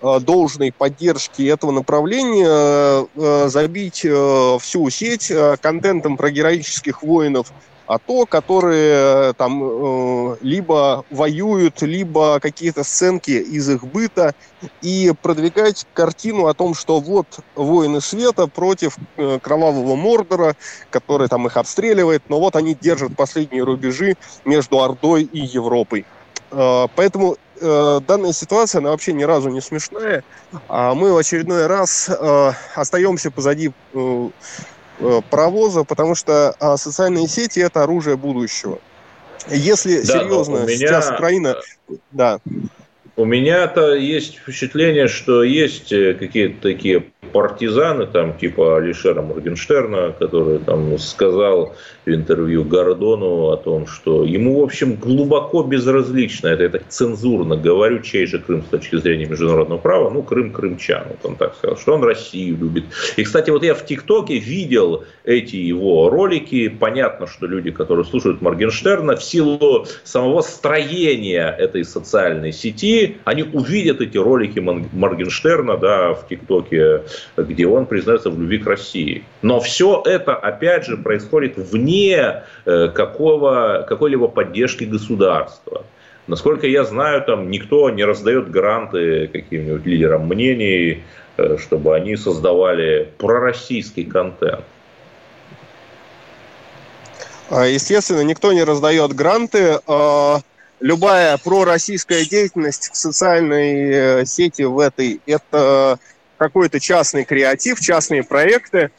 должной 0.00 0.72
поддержке 0.72 1.48
этого 1.48 1.70
направления 1.72 3.06
забить 3.48 3.98
всю 3.98 4.90
сеть 4.90 5.32
контентом 5.60 6.16
про 6.16 6.30
героических 6.30 7.02
воинов– 7.02 7.52
а 7.90 7.98
то, 7.98 8.24
которые 8.24 9.30
э, 9.30 9.32
там 9.36 9.64
э, 9.64 10.36
либо 10.42 11.04
воюют, 11.10 11.82
либо 11.82 12.38
какие-то 12.38 12.84
сценки 12.84 13.32
из 13.32 13.68
их 13.68 13.84
быта, 13.84 14.36
и 14.80 15.12
продвигать 15.20 15.88
картину 15.92 16.46
о 16.46 16.54
том, 16.54 16.74
что 16.74 17.00
вот 17.00 17.40
воины 17.56 18.00
света 18.00 18.46
против 18.46 18.96
э, 19.16 19.40
кровавого 19.42 19.96
Мордора, 19.96 20.54
который 20.90 21.26
там 21.26 21.48
их 21.48 21.56
обстреливает, 21.56 22.22
но 22.28 22.38
вот 22.38 22.54
они 22.54 22.76
держат 22.80 23.16
последние 23.16 23.64
рубежи 23.64 24.14
между 24.44 24.78
Ордой 24.78 25.24
и 25.24 25.40
Европой. 25.40 26.06
Поэтому 26.50 27.38
данная 27.60 28.32
ситуация, 28.32 28.80
она 28.80 28.90
вообще 28.90 29.12
ни 29.12 29.22
разу 29.22 29.48
не 29.50 29.60
смешная. 29.60 30.24
А 30.68 30.94
мы 30.94 31.12
в 31.12 31.16
очередной 31.16 31.66
раз 31.66 32.10
остаемся 32.74 33.30
позади 33.30 33.72
Э, 35.00 35.20
паровоза, 35.30 35.84
потому 35.84 36.14
что 36.14 36.54
а, 36.60 36.76
социальные 36.76 37.26
сети 37.26 37.60
это 37.60 37.84
оружие 37.84 38.16
будущего. 38.16 38.78
Если 39.48 40.02
да, 40.02 40.04
серьезно 40.04 40.58
меня... 40.58 40.76
сейчас 40.76 41.10
Украина, 41.10 41.56
да. 42.12 42.38
У 43.16 43.24
меня-то 43.24 43.94
есть 43.94 44.36
впечатление, 44.36 45.08
что 45.08 45.42
есть 45.42 45.90
э, 45.90 46.12
какие-то 46.14 46.60
такие 46.60 47.04
партизаны, 47.32 48.06
там, 48.06 48.36
типа 48.36 48.76
Алишера 48.76 49.22
Моргенштерна, 49.22 50.12
который 50.12 50.58
там 50.58 50.98
сказал 50.98 51.74
интервью 52.06 52.64
Гордону 52.64 53.50
о 53.50 53.56
том, 53.56 53.86
что 53.86 54.24
ему, 54.24 54.60
в 54.60 54.64
общем, 54.64 54.94
глубоко 54.94 55.62
безразлично, 55.62 56.48
это 56.48 56.62
я 56.62 56.68
так 56.68 56.88
цензурно 56.88 57.56
говорю, 57.56 58.00
чей 58.00 58.26
же 58.26 58.38
Крым 58.38 58.62
с 58.62 58.66
точки 58.66 58.96
зрения 58.96 59.26
международного 59.26 59.78
права, 59.78 60.10
ну, 60.10 60.22
Крым 60.22 60.52
крымчан, 60.52 61.04
вот 61.08 61.30
он 61.30 61.36
так 61.36 61.54
сказал, 61.56 61.76
что 61.76 61.94
он 61.94 62.02
Россию 62.02 62.56
любит. 62.56 62.84
И, 63.16 63.24
кстати, 63.24 63.50
вот 63.50 63.62
я 63.62 63.74
в 63.74 63.84
ТикТоке 63.84 64.38
видел 64.38 65.04
эти 65.24 65.56
его 65.56 66.08
ролики, 66.08 66.68
понятно, 66.68 67.26
что 67.26 67.46
люди, 67.46 67.70
которые 67.70 68.04
слушают 68.04 68.40
Моргенштерна, 68.40 69.16
в 69.16 69.22
силу 69.22 69.86
самого 70.04 70.40
строения 70.40 71.54
этой 71.58 71.84
социальной 71.84 72.52
сети, 72.52 73.18
они 73.24 73.42
увидят 73.42 74.00
эти 74.00 74.16
ролики 74.16 74.58
Моргенштерна, 74.58 75.76
да, 75.76 76.14
в 76.14 76.26
ТикТоке, 76.28 77.02
где 77.36 77.66
он 77.66 77.86
признается 77.86 78.30
в 78.30 78.40
любви 78.40 78.58
к 78.58 78.66
России. 78.66 79.22
Но 79.42 79.60
все 79.60 80.02
это, 80.04 80.34
опять 80.34 80.86
же, 80.86 80.96
происходит 80.96 81.56
вне 81.56 81.99
э, 82.08 82.88
какого, 82.88 83.84
какой-либо 83.88 84.28
поддержки 84.28 84.84
государства. 84.84 85.84
Насколько 86.26 86.66
я 86.66 86.84
знаю, 86.84 87.22
там 87.22 87.50
никто 87.50 87.90
не 87.90 88.04
раздает 88.04 88.50
гранты 88.50 89.26
каким-нибудь 89.28 89.84
лидерам 89.84 90.26
мнений, 90.26 91.02
э, 91.36 91.56
чтобы 91.58 91.96
они 91.96 92.16
создавали 92.16 93.08
пророссийский 93.18 94.04
контент. 94.04 94.64
А, 97.50 97.66
естественно, 97.66 98.20
никто 98.20 98.52
не 98.52 98.62
раздает 98.62 99.12
гранты. 99.12 99.80
А, 99.86 100.40
любая 100.78 101.36
пророссийская 101.38 102.24
деятельность 102.24 102.90
в 102.92 102.96
социальной 102.96 103.90
э, 103.90 104.24
сети 104.24 104.62
в 104.62 104.78
этой– 104.78 105.20
это 105.26 105.98
какой-то 106.38 106.80
частный 106.80 107.24
креатив, 107.24 107.80
частные 107.80 108.22
проекты. 108.22 108.90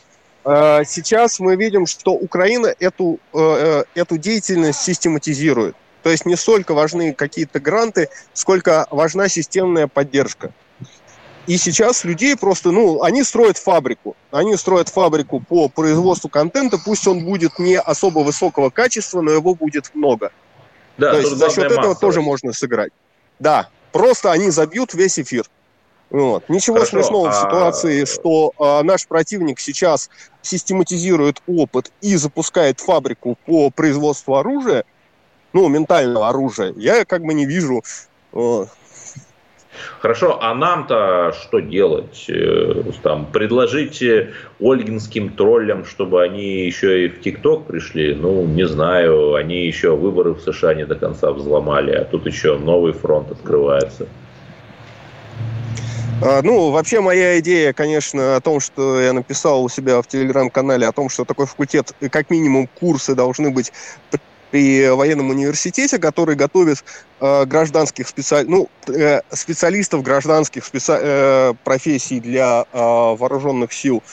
Э, 0.44 0.84
сейчас 0.86 1.40
мы 1.40 1.56
видим, 1.56 1.86
что 1.86 2.14
Украина 2.14 2.74
эту, 2.80 3.20
э, 3.34 3.84
эту 3.96 4.18
деятельность 4.18 4.82
систематизирует. 4.82 5.76
То 6.04 6.10
есть 6.10 6.26
не 6.26 6.36
столько 6.36 6.74
важны 6.74 7.14
какие-то 7.14 7.60
гранты, 7.60 8.10
сколько 8.34 8.88
важна 8.90 9.28
системная 9.28 9.88
поддержка. 9.88 10.52
И 11.48 11.58
сейчас 11.58 12.04
людей 12.04 12.36
просто, 12.36 12.72
ну, 12.72 13.02
они 13.02 13.24
строят 13.24 13.58
фабрику. 13.58 14.16
Они 14.32 14.56
строят 14.56 14.90
фабрику 14.90 15.40
по 15.40 15.70
производству 15.70 16.30
контента, 16.30 16.78
пусть 16.84 17.08
он 17.08 17.26
будет 17.26 17.60
не 17.60 17.80
особо 17.80 18.20
высокого 18.20 18.70
качества, 18.70 19.22
но 19.22 19.32
его 19.32 19.56
будет 19.56 19.94
много. 19.94 20.32
Да, 20.98 21.12
То 21.12 21.20
есть 21.20 21.32
за 21.32 21.50
счет 21.50 21.72
этого 21.72 21.96
тоже 21.96 22.22
можно 22.22 22.54
сыграть. 22.54 22.92
Да, 23.40 23.70
просто 23.92 24.32
они 24.32 24.52
забьют 24.52 24.94
весь 24.94 25.18
эфир. 25.20 25.46
Вот. 26.12 26.50
Ничего 26.50 26.76
Хорошо, 26.76 26.98
смешного 26.98 27.30
а... 27.30 27.32
в 27.32 27.36
ситуации, 27.36 28.06
что 28.06 28.52
а, 28.60 28.84
наш 28.84 29.08
противник 29.08 29.60
сейчас 29.60 30.10
систематизирует 30.42 31.42
опыт 31.48 31.92
и 32.02 32.18
запускает 32.18 32.82
фабрику 32.82 33.38
по 33.46 33.70
производству 33.70 34.36
оружия, 34.36 34.84
ну, 35.54 35.68
ментального 35.70 36.28
оружия, 36.28 36.74
я 36.76 37.06
как 37.06 37.24
бы 37.24 37.34
не 37.34 37.46
вижу. 37.46 37.82
Вот. 38.34 38.70
Хорошо, 40.00 40.38
а 40.42 40.54
нам-то 40.54 41.34
что 41.42 41.60
делать? 41.60 42.26
Э, 42.28 42.84
там, 43.02 43.26
предложить 43.26 44.04
ольгинским 44.60 45.30
троллям, 45.30 45.86
чтобы 45.86 46.24
они 46.24 46.66
еще 46.66 47.06
и 47.06 47.08
в 47.08 47.22
ТикТок 47.22 47.68
пришли? 47.68 48.14
Ну, 48.14 48.46
не 48.46 48.68
знаю, 48.68 49.36
они 49.36 49.66
еще 49.66 49.96
выборы 49.96 50.34
в 50.34 50.42
США 50.42 50.74
не 50.74 50.86
до 50.86 50.96
конца 50.96 51.32
взломали, 51.32 51.92
а 51.92 52.04
тут 52.04 52.26
еще 52.26 52.58
новый 52.58 52.92
фронт 52.92 53.32
открывается. 53.32 54.08
А, 56.24 56.42
ну, 56.44 56.70
вообще 56.70 57.02
моя 57.02 57.40
идея, 57.40 57.74
конечно, 57.74 58.36
о 58.36 58.42
том, 58.42 58.60
что 58.60 59.02
я 59.02 59.12
написал 59.12 59.64
у 59.64 59.70
себя 59.70 60.02
в 60.04 60.08
телеграм-канале, 60.08 60.88
о 60.88 60.92
том, 60.92 61.10
что 61.10 61.26
такой 61.26 61.48
факультет, 61.48 61.96
как 62.12 62.30
минимум, 62.30 62.68
курсы 62.68 63.16
должны 63.16 63.50
быть 63.50 63.74
при 64.52 64.88
военном 64.90 65.30
университете, 65.30 65.98
который 65.98 66.36
готовит 66.36 66.84
э, 67.22 67.46
гражданских 67.46 68.08
специаль... 68.08 68.46
ну, 68.48 68.70
э, 68.88 69.22
специалистов 69.32 70.04
гражданских 70.04 70.66
специ... 70.66 70.94
э, 70.94 71.54
профессий 71.64 72.20
для 72.20 72.66
э, 72.72 72.78
вооруженных 72.78 73.74
сил. 73.74 74.04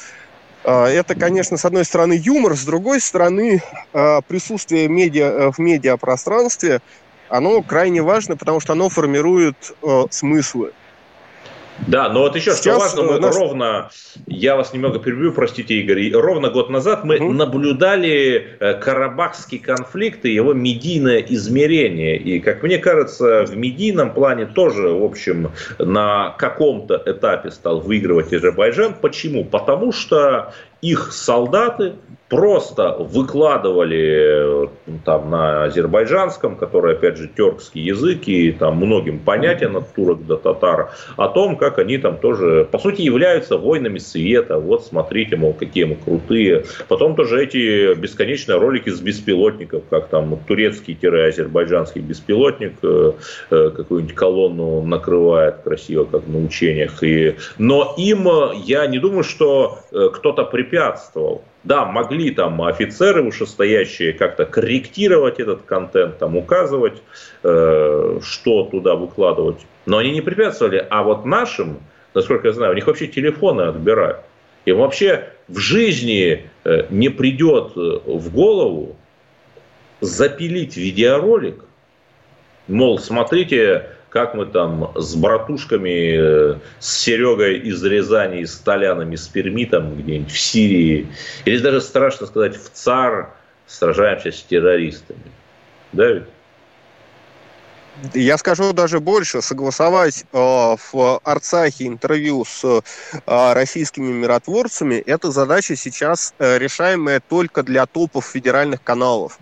Э, 0.65 0.85
это, 0.85 1.15
конечно, 1.15 1.57
с 1.57 1.65
одной 1.65 1.85
стороны 1.85 2.15
юмор, 2.15 2.57
с 2.57 2.65
другой 2.65 3.01
стороны 3.01 3.61
э, 3.93 4.21
присутствие 4.27 4.89
медиа, 4.89 5.27
э, 5.27 5.51
в 5.51 5.59
медиапространстве, 5.59 6.81
оно 7.29 7.61
крайне 7.63 8.01
важно, 8.01 8.37
потому 8.37 8.61
что 8.61 8.73
оно 8.73 8.89
формирует 8.89 9.75
э, 9.83 10.05
смыслы. 10.11 10.73
Да, 11.87 12.09
но 12.09 12.21
вот 12.21 12.37
еще 12.37 12.53
Сейчас 12.53 12.61
что 12.61 12.79
важно, 12.79 13.03
мы 13.03 13.21
наш... 13.21 13.35
ровно, 13.35 13.91
я 14.27 14.57
вас 14.57 14.73
немного 14.73 14.99
перебью, 14.99 15.33
простите, 15.33 15.75
Игорь, 15.75 16.13
ровно 16.13 16.51
год 16.51 16.71
назад 16.71 17.05
мы 17.05 17.17
угу. 17.17 17.33
наблюдали 17.33 18.57
э, 18.59 18.75
Карабахский 18.75 19.59
конфликт 19.59 20.25
и 20.25 20.35
его 20.35 20.53
медийное 20.53 21.19
измерение. 21.21 22.17
И, 22.17 22.41
как 22.41 22.63
мне 22.63 22.79
кажется, 22.79 23.45
в 23.47 23.57
медийном 23.57 24.13
плане 24.13 24.47
тоже, 24.47 24.89
в 24.89 25.05
общем, 25.05 25.53
на 25.79 26.35
каком-то 26.39 27.01
этапе 27.07 27.51
стал 27.51 27.81
выигрывать 27.81 28.33
Азербайджан. 28.33 28.95
Почему? 29.01 29.45
Потому 29.45 29.93
что 29.93 30.53
их 30.81 31.13
солдаты 31.13 31.95
просто 32.29 32.95
выкладывали 32.99 34.65
э, 34.65 34.69
там 35.05 35.31
на 35.31 35.65
азербайджанском, 35.65 36.57
который, 36.57 36.93
опять 36.93 37.17
же, 37.17 37.29
тюркский 37.29 37.83
язык, 37.83 38.29
и 38.29 38.53
там 38.53 38.77
многим 38.77 39.19
понятен 39.19 39.77
от 39.77 39.95
турок 39.95 40.27
до 40.27 40.37
татар, 40.37 40.91
о 41.17 41.29
том, 41.29 41.57
как 41.57 41.79
они 41.79 41.97
там 41.99 42.19
тоже, 42.19 42.69
по 42.71 42.79
сути, 42.79 43.03
являются 43.03 43.57
воинами 43.57 43.99
света. 43.99 44.59
Вот 44.59 44.85
смотрите, 44.85 45.37
мол, 45.37 45.55
какие 45.55 45.85
мы 45.85 45.97
крутые. 45.97 46.65
Потом 46.89 47.17
тоже 47.17 47.43
эти 47.43 47.95
бесконечные 47.95 48.59
ролики 48.59 48.91
с 48.91 49.01
беспилотников, 49.01 49.85
как 49.89 50.09
там 50.09 50.39
турецкий-азербайджанский 50.47 52.01
беспилотник 52.01 52.75
э, 52.83 53.13
э, 53.51 53.71
какую-нибудь 53.75 54.15
колонну 54.15 54.83
накрывает 54.83 55.63
красиво, 55.65 56.05
как 56.05 56.27
на 56.27 56.45
учениях. 56.45 57.03
И... 57.03 57.37
Но 57.57 57.95
им, 57.97 58.29
я 58.65 58.87
не 58.87 58.99
думаю, 58.99 59.25
что 59.25 59.79
кто-то 59.91 60.45
препятствовал. 60.69 61.43
Да, 61.65 61.85
могли 61.85 62.31
там 62.31 62.63
офицеры 62.63 63.23
вышестоящие 63.23 64.13
как-то 64.13 64.45
корректировать 64.45 65.41
этот 65.41 65.63
контент, 65.63 66.19
там 66.19 66.37
указывать, 66.37 67.03
э, 67.43 68.21
что 68.23 68.65
туда 68.65 68.95
выкладывать. 68.95 69.67
Но 69.87 69.99
они 69.99 70.13
не 70.13 70.21
препятствовали. 70.21 70.87
А 70.91 71.03
вот 71.03 71.25
нашим, 71.25 71.81
насколько 72.15 72.49
я 72.49 72.53
знаю, 72.53 72.73
у 72.73 72.75
них 72.75 72.87
вообще 72.87 73.07
телефоны 73.07 73.63
отбирают. 73.63 74.21
Им 74.67 74.79
вообще 74.79 75.31
в 75.49 75.59
жизни 75.59 76.49
э, 76.65 76.87
не 76.91 77.09
придет 77.09 77.73
э, 77.77 78.01
в 78.05 78.33
голову 78.33 78.97
запилить 80.01 80.77
видеоролик, 80.77 81.65
мол, 82.69 82.99
смотрите, 82.99 83.87
как 84.11 84.35
мы 84.35 84.47
там 84.47 84.93
с 84.97 85.15
братушками, 85.15 86.17
э, 86.17 86.59
с 86.79 86.99
Серегой 86.99 87.59
из 87.59 87.83
Рязани, 87.85 88.45
с 88.45 88.57
Толянами, 88.59 89.17
с 89.17 89.29
Перми, 89.29 89.65
там 89.65 89.97
где-нибудь 89.97 90.33
в 90.33 90.39
Сирии, 90.39 91.09
или 91.45 91.59
даже 91.59 91.81
страшно 91.81 92.27
сказать, 92.27 92.57
в 92.57 92.71
ЦАР 92.71 93.31
сражаемся 93.67 94.33
с 94.33 94.43
террористами. 94.43 95.33
Да 95.93 96.07
ведь? 96.13 96.25
Я 98.15 98.39
скажу 98.39 98.73
даже 98.73 99.01
больше, 99.01 99.43
согласовать 99.43 100.25
э, 100.33 100.37
в 100.93 101.21
Арцахе 101.25 101.87
интервью 101.87 102.45
с 102.45 102.65
э, 102.65 103.53
российскими 103.53 104.13
миротворцами, 104.13 104.97
это 104.97 105.33
задача 105.33 105.75
сейчас 105.75 106.33
э, 106.39 106.59
решаемая 106.59 107.21
только 107.21 107.65
для 107.65 107.87
топов 107.87 108.25
федеральных 108.25 108.83
каналов. 108.85 109.39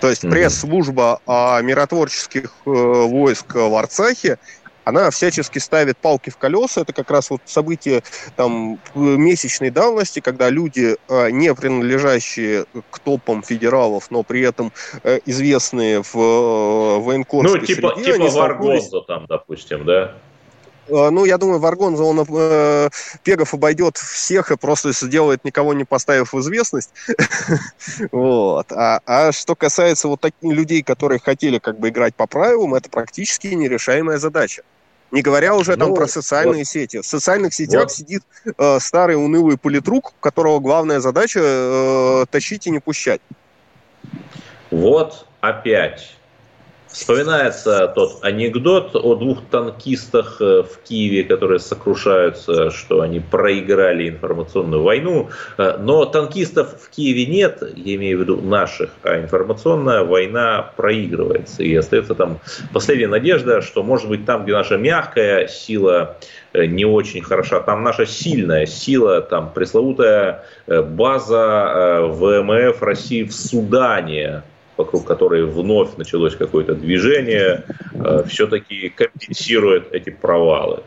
То 0.00 0.08
есть 0.08 0.24
mm-hmm. 0.24 0.30
пресс-служба 0.30 1.20
а, 1.26 1.60
миротворческих 1.60 2.52
э, 2.64 2.70
войск 2.70 3.54
в 3.54 3.74
Арцахе, 3.74 4.38
она 4.84 5.10
всячески 5.10 5.58
ставит 5.58 5.98
палки 5.98 6.30
в 6.30 6.36
колеса. 6.36 6.82
Это 6.82 6.92
как 6.92 7.10
раз 7.10 7.30
вот 7.30 7.42
событие 7.44 8.02
там, 8.36 8.80
месячной 8.94 9.70
давности, 9.70 10.20
когда 10.20 10.48
люди, 10.48 10.96
э, 11.08 11.30
не 11.30 11.54
принадлежащие 11.54 12.64
к 12.90 12.98
топам 12.98 13.42
федералов, 13.42 14.10
но 14.10 14.22
при 14.22 14.40
этом 14.40 14.72
э, 15.02 15.20
известные 15.26 16.02
в 16.02 16.16
э, 16.16 16.98
военкорской 16.98 17.60
Ну, 17.60 17.66
типа, 17.66 17.94
среде, 17.94 18.12
типа 18.14 18.30
Варгонза 18.30 19.00
там, 19.02 19.26
допустим, 19.26 19.84
да? 19.84 20.14
Э, 20.90 21.10
ну, 21.10 21.24
я 21.24 21.38
думаю, 21.38 21.60
Варгон, 21.60 21.98
он 22.00 22.26
э, 22.28 22.90
Пегов 23.22 23.54
обойдет 23.54 23.96
всех 23.96 24.50
и 24.50 24.56
просто 24.56 24.92
сделает, 24.92 25.44
никого 25.44 25.72
не 25.74 25.84
поставив 25.84 26.32
в 26.32 26.40
известность. 26.40 26.90
вот. 28.12 28.72
А, 28.72 29.00
а 29.06 29.32
что 29.32 29.54
касается 29.54 30.08
вот 30.08 30.20
таких 30.20 30.42
людей, 30.42 30.82
которые 30.82 31.20
хотели 31.20 31.58
как 31.58 31.78
бы 31.78 31.88
играть 31.88 32.14
по 32.14 32.26
правилам, 32.26 32.74
это 32.74 32.90
практически 32.90 33.48
нерешаемая 33.48 34.18
задача. 34.18 34.62
Не 35.10 35.22
говоря 35.22 35.56
уже 35.56 35.72
ну, 35.72 35.86
там 35.86 35.94
про 35.94 36.06
социальные 36.06 36.60
вот. 36.60 36.68
сети. 36.68 37.00
В 37.00 37.06
социальных 37.06 37.52
сетях 37.52 37.82
вот. 37.82 37.92
сидит 37.92 38.22
э, 38.44 38.78
старый 38.80 39.16
унылый 39.16 39.58
политрук, 39.58 40.12
у 40.16 40.20
которого 40.20 40.60
главная 40.60 41.00
задача 41.00 41.40
э, 41.42 42.26
тащить 42.30 42.66
и 42.66 42.70
не 42.70 42.78
пущать. 42.78 43.20
Вот 44.70 45.26
опять 45.40 46.16
Вспоминается 46.92 47.86
тот 47.94 48.18
анекдот 48.22 48.96
о 48.96 49.14
двух 49.14 49.44
танкистах 49.48 50.38
э, 50.40 50.64
в 50.64 50.78
Киеве, 50.82 51.22
которые 51.22 51.60
сокрушаются, 51.60 52.70
что 52.70 53.02
они 53.02 53.20
проиграли 53.20 54.08
информационную 54.08 54.82
войну. 54.82 55.30
Э, 55.56 55.76
но 55.78 56.04
танкистов 56.04 56.74
в 56.82 56.90
Киеве 56.90 57.26
нет, 57.26 57.62
я 57.76 57.94
имею 57.94 58.18
в 58.18 58.20
виду 58.22 58.40
наших, 58.40 58.90
а 59.04 59.20
информационная 59.20 60.02
война 60.02 60.72
проигрывается. 60.76 61.62
И 61.62 61.72
остается 61.76 62.16
там 62.16 62.40
последняя 62.72 63.06
надежда, 63.08 63.62
что 63.62 63.84
может 63.84 64.08
быть 64.08 64.24
там, 64.24 64.42
где 64.42 64.52
наша 64.52 64.76
мягкая 64.76 65.46
сила 65.46 66.16
э, 66.52 66.66
не 66.66 66.84
очень 66.84 67.22
хороша, 67.22 67.60
там 67.60 67.84
наша 67.84 68.04
сильная 68.04 68.66
сила, 68.66 69.20
там 69.20 69.52
пресловутая 69.52 70.44
база 70.66 72.08
ВМФ 72.08 72.82
России 72.82 73.22
в 73.22 73.32
Судане, 73.32 74.42
вокруг 74.80 75.04
которой 75.04 75.44
вновь 75.44 75.96
началось 75.96 76.36
какое-то 76.36 76.74
движение, 76.74 77.64
э, 77.92 78.24
все-таки 78.26 78.88
компенсирует 78.88 79.92
эти 79.92 80.10
провалы. 80.10 80.80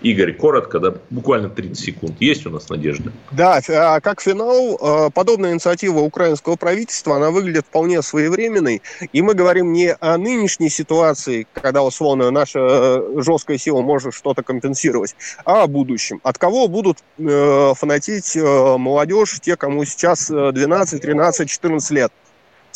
Игорь, 0.00 0.32
коротко, 0.32 0.78
да, 0.80 0.94
буквально 1.10 1.50
30 1.50 1.78
секунд. 1.78 2.16
Есть 2.20 2.46
у 2.46 2.50
нас 2.50 2.68
надежда? 2.68 3.12
Да, 3.32 3.60
а 3.68 4.00
как 4.00 4.20
финал, 4.20 4.78
э, 4.80 5.10
подобная 5.12 5.52
инициатива 5.52 6.00
украинского 6.00 6.56
правительства, 6.56 7.16
она 7.16 7.30
выглядит 7.30 7.64
вполне 7.66 8.02
своевременной. 8.02 8.80
И 9.12 9.22
мы 9.22 9.34
говорим 9.34 9.72
не 9.72 9.92
о 9.92 10.16
нынешней 10.16 10.70
ситуации, 10.70 11.46
когда, 11.52 11.82
условно, 11.82 12.30
наша 12.30 12.60
э, 12.60 13.22
жесткая 13.22 13.58
сила 13.58 13.82
может 13.82 14.14
что-то 14.14 14.42
компенсировать, 14.42 15.14
а 15.44 15.64
о 15.64 15.66
будущем. 15.66 16.20
От 16.22 16.38
кого 16.38 16.68
будут 16.68 16.98
фанатить 17.18 18.36
молодежь, 18.36 19.38
те, 19.40 19.56
кому 19.56 19.84
сейчас 19.84 20.28
12, 20.28 21.02
13, 21.02 21.50
14 21.50 21.90
лет? 21.90 22.12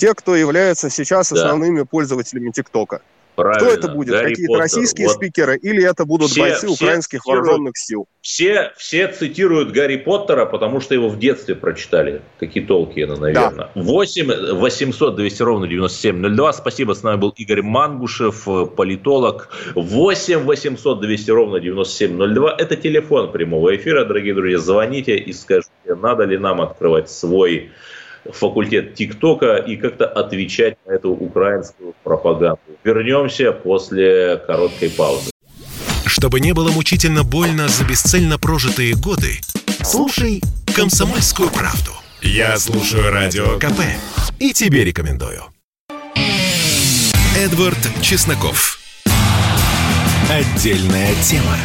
Те, 0.02 0.14
кто 0.14 0.34
являются 0.34 0.90
сейчас 0.90 1.30
основными 1.30 1.78
да. 1.78 1.84
пользователями 1.84 2.50
ТикТока. 2.50 3.02
Правильно, 3.36 3.60
Кто 3.60 3.72
это 3.72 3.88
будет? 3.88 4.20
Какие-то 4.20 4.58
российские 4.58 5.06
вот 5.06 5.14
спикеры 5.14 5.56
или 5.56 5.88
это 5.88 6.04
будут 6.04 6.30
все, 6.30 6.40
бойцы 6.40 6.66
все 6.66 6.74
украинских 6.74 7.20
цитируют, 7.20 7.46
вооруженных 7.46 7.78
сил? 7.78 8.06
Все, 8.20 8.72
все 8.76 9.06
цитируют 9.06 9.70
Гарри 9.70 9.96
Поттера, 9.96 10.44
потому 10.44 10.80
что 10.80 10.94
его 10.94 11.08
в 11.08 11.20
детстве 11.20 11.54
прочитали. 11.54 12.20
Какие 12.40 12.64
Толкиена, 12.64 13.16
наверное. 13.16 13.70
Да. 13.74 13.80
8 13.80 14.56
800 14.56 15.14
200 15.14 15.42
ровно 15.42 15.68
9702. 15.68 16.52
Спасибо, 16.52 16.94
с 16.94 17.04
нами 17.04 17.20
был 17.20 17.32
Игорь 17.36 17.62
Мангушев, 17.62 18.44
политолог. 18.76 19.50
8 19.76 20.40
800 20.40 21.00
200 21.00 21.30
ровно 21.30 21.60
9702. 21.60 22.56
Это 22.58 22.74
телефон 22.74 23.30
прямого 23.30 23.74
эфира, 23.76 24.04
дорогие 24.04 24.34
друзья. 24.34 24.58
Звоните 24.58 25.16
и 25.16 25.32
скажите, 25.32 25.70
надо 25.86 26.24
ли 26.24 26.38
нам 26.38 26.60
открывать 26.60 27.08
свой 27.08 27.70
факультет 28.30 28.94
ТикТока 28.94 29.56
и 29.56 29.76
как-то 29.76 30.06
отвечать 30.06 30.76
на 30.86 30.92
эту 30.92 31.10
украинскую 31.10 31.94
пропаганду. 32.04 32.60
Вернемся 32.84 33.52
после 33.52 34.36
короткой 34.46 34.90
паузы. 34.90 35.30
Чтобы 36.06 36.40
не 36.40 36.52
было 36.52 36.70
мучительно 36.70 37.24
больно 37.24 37.68
за 37.68 37.84
бесцельно 37.84 38.38
прожитые 38.38 38.94
годы, 38.94 39.40
слушай 39.82 40.40
«Комсомольскую 40.74 41.50
правду». 41.50 41.92
Я 42.20 42.56
слушаю 42.58 43.10
Радио 43.10 43.58
КП 43.58 43.80
и 44.38 44.52
тебе 44.52 44.84
рекомендую. 44.84 45.42
Эдвард 47.36 47.78
Чесноков. 48.00 48.78
Отдельная 50.30 51.14
тема. 51.22 51.56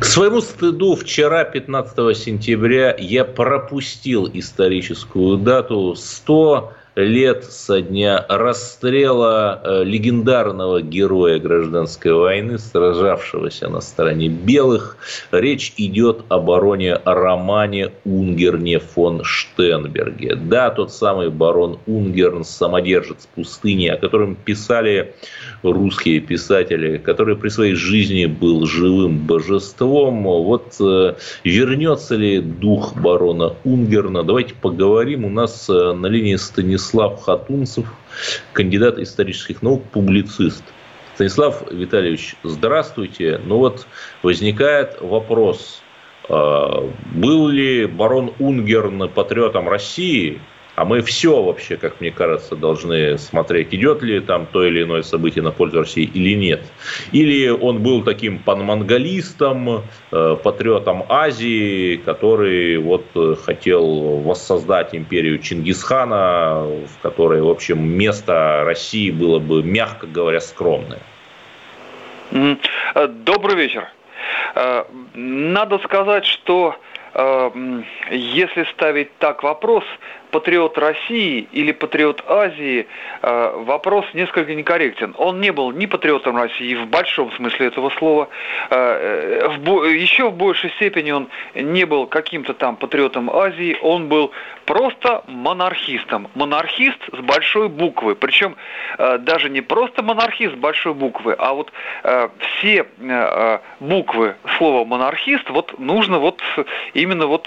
К 0.00 0.04
своему 0.04 0.40
стыду 0.40 0.96
вчера, 0.96 1.44
15 1.44 2.16
сентября, 2.16 2.94
я 2.98 3.24
пропустил 3.24 4.28
историческую 4.32 5.38
дату. 5.38 5.94
100 5.96 6.72
лет 6.96 7.44
со 7.44 7.80
дня 7.80 8.24
расстрела 8.28 9.60
э, 9.62 9.84
легендарного 9.84 10.80
героя 10.80 11.38
гражданской 11.38 12.12
войны, 12.12 12.58
сражавшегося 12.58 13.68
на 13.68 13.80
стороне 13.80 14.28
белых. 14.28 14.96
Речь 15.32 15.74
идет 15.76 16.24
о 16.28 16.38
бароне 16.38 16.96
Романе 17.04 17.90
Унгерне 18.04 18.78
фон 18.78 19.24
Штенберге. 19.24 20.36
Да, 20.36 20.70
тот 20.70 20.92
самый 20.92 21.30
барон 21.30 21.78
Унгерн, 21.86 22.44
самодержец 22.44 23.28
пустыни, 23.34 23.88
о 23.88 23.96
котором 23.96 24.36
писали 24.36 25.14
русские 25.62 26.20
писатели, 26.20 26.98
который 26.98 27.36
при 27.36 27.48
своей 27.48 27.74
жизни 27.74 28.26
был 28.26 28.66
живым 28.66 29.18
божеством. 29.18 30.22
Вот 30.24 30.76
э, 30.80 31.14
вернется 31.42 32.14
ли 32.14 32.40
дух 32.40 32.94
барона 32.96 33.54
Унгерна? 33.64 34.22
Давайте 34.22 34.54
поговорим. 34.54 35.24
У 35.24 35.30
нас 35.30 35.68
э, 35.68 35.92
на 35.92 36.06
линии 36.06 36.36
Станислав 36.84 37.22
Хатунцев, 37.22 37.86
кандидат 38.52 38.98
исторических 38.98 39.62
наук, 39.62 39.82
публицист. 39.90 40.62
Станислав 41.14 41.62
Витальевич, 41.70 42.36
здравствуйте. 42.44 43.40
Ну 43.44 43.58
вот 43.58 43.86
возникает 44.22 45.00
вопрос, 45.00 45.80
э, 46.28 46.90
был 47.16 47.48
ли 47.48 47.86
барон 47.86 48.32
Унгерн 48.38 49.08
патриотом 49.08 49.68
России– 49.68 50.40
а 50.76 50.84
мы 50.84 51.02
все 51.02 51.42
вообще, 51.42 51.76
как 51.76 52.00
мне 52.00 52.10
кажется, 52.10 52.56
должны 52.56 53.16
смотреть, 53.18 53.72
идет 53.74 54.02
ли 54.02 54.20
там 54.20 54.46
то 54.46 54.64
или 54.64 54.82
иное 54.82 55.02
событие 55.02 55.42
на 55.42 55.52
пользу 55.52 55.80
России 55.80 56.04
или 56.04 56.34
нет. 56.34 56.62
Или 57.12 57.48
он 57.48 57.82
был 57.82 58.02
таким 58.02 58.38
панмонголистом, 58.38 59.82
э, 60.10 60.36
патриотом 60.42 61.04
Азии, 61.08 61.96
который 61.96 62.78
вот 62.78 63.04
э, 63.14 63.36
хотел 63.44 64.18
воссоздать 64.18 64.94
империю 64.94 65.38
Чингисхана, 65.38 66.64
в 66.64 67.02
которой, 67.02 67.40
в 67.40 67.48
общем, 67.48 67.86
место 67.86 68.64
России 68.64 69.10
было 69.10 69.38
бы, 69.38 69.62
мягко 69.62 70.06
говоря, 70.06 70.40
скромное. 70.40 71.00
Э, 72.32 73.06
добрый 73.06 73.56
вечер. 73.56 73.88
Надо 75.14 75.78
сказать, 75.78 76.24
что 76.24 76.76
если 78.10 78.64
ставить 78.72 79.16
так 79.18 79.42
вопрос, 79.42 79.84
патриот 80.34 80.76
России 80.78 81.46
или 81.52 81.70
патриот 81.70 82.24
Азии, 82.26 82.88
э, 83.22 83.52
вопрос 83.66 84.04
несколько 84.14 84.52
некорректен. 84.52 85.14
Он 85.16 85.40
не 85.40 85.52
был 85.52 85.70
ни 85.70 85.86
патриотом 85.86 86.36
России 86.36 86.74
в 86.74 86.88
большом 86.88 87.30
смысле 87.36 87.68
этого 87.68 87.90
слова, 87.90 88.28
э, 88.70 89.48
еще 89.96 90.30
в 90.30 90.34
большей 90.34 90.70
степени 90.70 91.12
он 91.12 91.28
не 91.54 91.84
был 91.84 92.08
каким-то 92.08 92.52
там 92.52 92.74
патриотом 92.74 93.30
Азии, 93.30 93.78
он 93.80 94.08
был 94.08 94.32
просто 94.64 95.22
монархистом. 95.28 96.26
Монархист 96.34 96.98
с 97.12 97.20
большой 97.20 97.68
буквы. 97.68 98.16
Причем 98.16 98.56
э, 98.98 99.18
даже 99.18 99.48
не 99.50 99.60
просто 99.60 100.02
монархист 100.02 100.54
с 100.54 100.58
большой 100.58 100.94
буквы, 100.94 101.36
а 101.38 101.52
вот 101.52 101.72
все 102.56 102.86
буквы 103.78 104.34
слова 104.56 104.84
монархист 104.84 105.48
вот 105.50 105.78
нужно 105.78 106.18
вот 106.18 106.42
именно 106.94 107.26
вот 107.26 107.46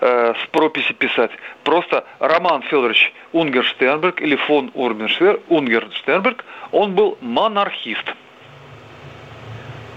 с 0.00 0.46
прописи 0.52 0.92
писать. 0.92 1.30
Просто 1.68 2.04
Роман 2.18 2.62
Федорович 2.62 3.12
Унгерштернберг 3.34 4.22
или 4.22 4.36
фон 4.36 4.70
Унгерштернберг, 4.72 6.42
он 6.72 6.94
был 6.94 7.18
монархист. 7.20 8.04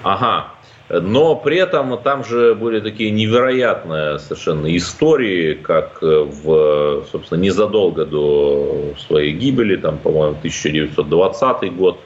Ага. 0.03 0.47
Но 0.89 1.37
при 1.37 1.59
этом 1.59 1.97
там 1.99 2.25
же 2.25 2.55
были 2.55 2.81
такие 2.81 3.09
невероятные 3.11 4.19
совершенно 4.19 4.75
истории, 4.75 5.53
как 5.53 6.01
в, 6.01 7.05
собственно, 7.09 7.39
незадолго 7.39 8.03
до 8.03 8.93
своей 9.07 9.31
гибели, 9.31 9.77
там, 9.77 9.97
по-моему, 9.97 10.35
1920 10.39 11.73
год, 11.73 12.01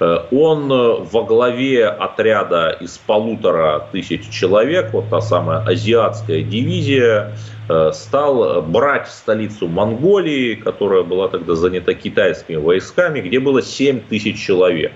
он 0.00 0.68
во 0.68 1.24
главе 1.24 1.86
отряда 1.86 2.70
из 2.70 2.98
полутора 2.98 3.88
тысяч 3.92 4.28
человек, 4.30 4.92
вот 4.92 5.08
та 5.10 5.20
самая 5.20 5.60
азиатская 5.64 6.42
дивизия, 6.42 7.34
Э, 7.68 7.90
стал 7.92 8.62
брать 8.62 9.08
столицу 9.08 9.68
Монголии, 9.68 10.54
которая 10.54 11.02
была 11.02 11.28
тогда 11.28 11.54
занята 11.54 11.92
китайскими 11.92 12.56
войсками, 12.56 13.20
где 13.20 13.40
было 13.40 13.60
7 13.60 14.00
тысяч 14.08 14.40
человек. 14.40 14.92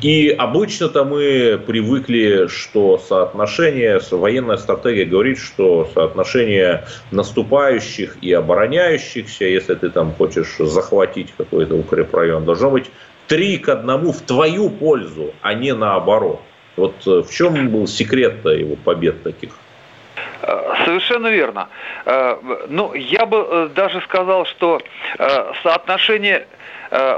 И 0.00 0.30
обычно-то 0.30 1.04
мы 1.04 1.60
привыкли, 1.66 2.46
что 2.46 2.96
соотношение, 2.96 4.00
военная 4.12 4.56
стратегия 4.56 5.04
говорит, 5.04 5.38
что 5.38 5.90
соотношение 5.92 6.84
наступающих 7.10 8.16
и 8.22 8.32
обороняющихся, 8.32 9.44
если 9.44 9.74
ты 9.74 9.90
там 9.90 10.12
хочешь 10.12 10.56
захватить 10.58 11.34
какой-то 11.36 11.74
укрепрайон, 11.74 12.44
должно 12.44 12.70
быть 12.70 12.86
3 13.30 13.58
к 13.58 13.68
1 13.68 14.12
в 14.12 14.20
твою 14.22 14.68
пользу, 14.70 15.32
а 15.40 15.54
не 15.54 15.72
наоборот. 15.72 16.40
Вот 16.76 16.94
э, 17.06 17.22
в 17.22 17.30
чем 17.30 17.68
был 17.68 17.86
секрет 17.86 18.44
его 18.44 18.74
побед 18.74 19.22
таких? 19.22 19.50
Э, 20.42 20.74
совершенно 20.84 21.28
верно. 21.28 21.68
Э, 22.06 22.36
ну, 22.68 22.92
я 22.94 23.26
бы 23.26 23.70
даже 23.72 24.00
сказал, 24.00 24.46
что 24.46 24.80
соотношение 25.62 26.46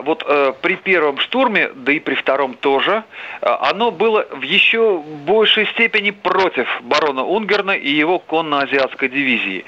вот 0.04 0.22
при 0.60 0.76
первом 0.76 1.18
штурме, 1.18 1.70
да 1.74 1.92
и 1.92 1.98
при 1.98 2.14
втором 2.14 2.52
тоже, 2.60 3.04
оно 3.40 3.90
было 3.90 4.26
в 4.30 4.42
еще 4.42 4.98
большей 4.98 5.64
степени 5.68 6.10
против 6.10 6.68
барона 6.82 7.24
Унгерна 7.24 7.70
и 7.70 7.88
его 7.88 8.18
конно-азиатской 8.18 9.08
дивизии. 9.08 9.64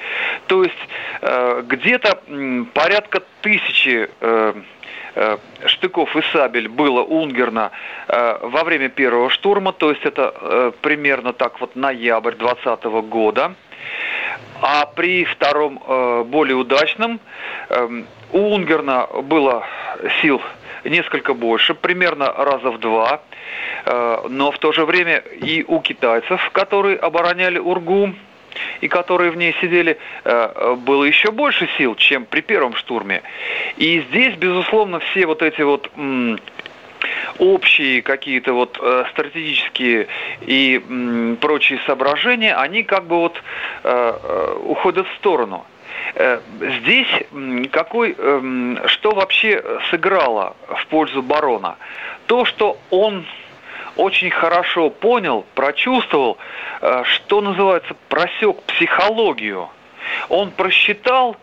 То 0.46 0.62
есть 0.62 0.88
где-то 1.22 2.20
порядка 2.74 3.22
тысячи 3.40 4.10
штыков 5.66 6.16
и 6.16 6.22
сабель 6.32 6.68
было 6.68 7.02
у 7.02 7.22
Унгерна 7.22 7.70
э, 8.08 8.38
во 8.42 8.64
время 8.64 8.88
первого 8.88 9.30
штурма, 9.30 9.72
то 9.72 9.90
есть 9.90 10.04
это 10.04 10.34
э, 10.34 10.72
примерно 10.80 11.32
так 11.32 11.60
вот 11.60 11.76
ноябрь 11.76 12.34
2020 12.34 12.84
года. 13.08 13.54
А 14.60 14.86
при 14.86 15.24
втором, 15.24 15.82
более 16.26 16.56
удачном, 16.56 17.20
у 18.32 18.38
Унгерна 18.38 19.06
было 19.24 19.66
сил 20.22 20.40
несколько 20.84 21.34
больше, 21.34 21.74
примерно 21.74 22.32
раза 22.32 22.70
в 22.70 22.78
два. 22.78 23.20
Но 24.30 24.52
в 24.52 24.58
то 24.58 24.72
же 24.72 24.86
время 24.86 25.18
и 25.18 25.64
у 25.68 25.80
китайцев, 25.80 26.50
которые 26.52 26.96
обороняли 26.96 27.58
Ургу, 27.58 28.14
и 28.80 28.88
которые 28.88 29.30
в 29.30 29.36
ней 29.36 29.54
сидели, 29.60 29.98
э, 30.24 30.76
было 30.78 31.04
еще 31.04 31.30
больше 31.30 31.68
сил, 31.76 31.94
чем 31.94 32.24
при 32.24 32.40
первом 32.40 32.74
штурме. 32.74 33.22
И 33.76 34.04
здесь, 34.08 34.34
безусловно, 34.36 35.00
все 35.00 35.26
вот 35.26 35.42
эти 35.42 35.62
вот 35.62 35.90
общие 37.38 38.02
какие-то 38.02 38.52
вот 38.52 38.78
э, 38.80 39.04
стратегические 39.10 40.06
и 40.42 40.82
м, 40.88 41.36
прочие 41.40 41.78
соображения, 41.86 42.54
они 42.54 42.82
как 42.82 43.06
бы 43.06 43.16
вот 43.16 43.42
э, 43.82 44.18
э 44.22 44.58
уходят 44.64 45.06
в 45.06 45.14
сторону. 45.16 45.66
Здесь 46.60 47.08
какой, 47.72 48.14
эм, 48.16 48.78
что 48.86 49.12
вообще 49.12 49.62
сыграло 49.90 50.54
в 50.68 50.86
пользу 50.86 51.22
барона? 51.22 51.76
То, 52.26 52.44
что 52.44 52.78
он 52.90 53.24
очень 53.96 54.30
хорошо 54.30 54.90
понял, 54.90 55.44
прочувствовал, 55.54 56.38
э, 56.80 57.04
что 57.04 57.40
называется, 57.40 57.94
просек 58.08 58.62
психологию. 58.62 59.68
Он 60.28 60.50
просчитал 60.50 61.36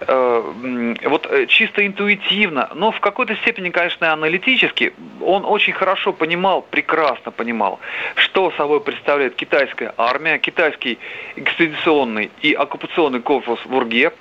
э, 0.00 0.94
вот 1.04 1.26
э, 1.30 1.46
чисто 1.46 1.86
интуитивно, 1.86 2.70
но 2.74 2.92
в 2.92 3.00
какой-то 3.00 3.34
степени, 3.36 3.70
конечно, 3.70 4.12
аналитически, 4.12 4.92
он 5.20 5.44
очень 5.44 5.72
хорошо 5.72 6.12
понимал, 6.12 6.62
прекрасно 6.62 7.30
понимал, 7.30 7.80
что 8.16 8.52
собой 8.56 8.80
представляет 8.80 9.34
китайская 9.34 9.94
армия, 9.96 10.38
китайский 10.38 10.98
экспедиционный 11.36 12.30
и 12.42 12.52
оккупационный 12.52 13.20
корпус 13.20 13.58
в 13.64 13.74
Урге. 13.74 14.12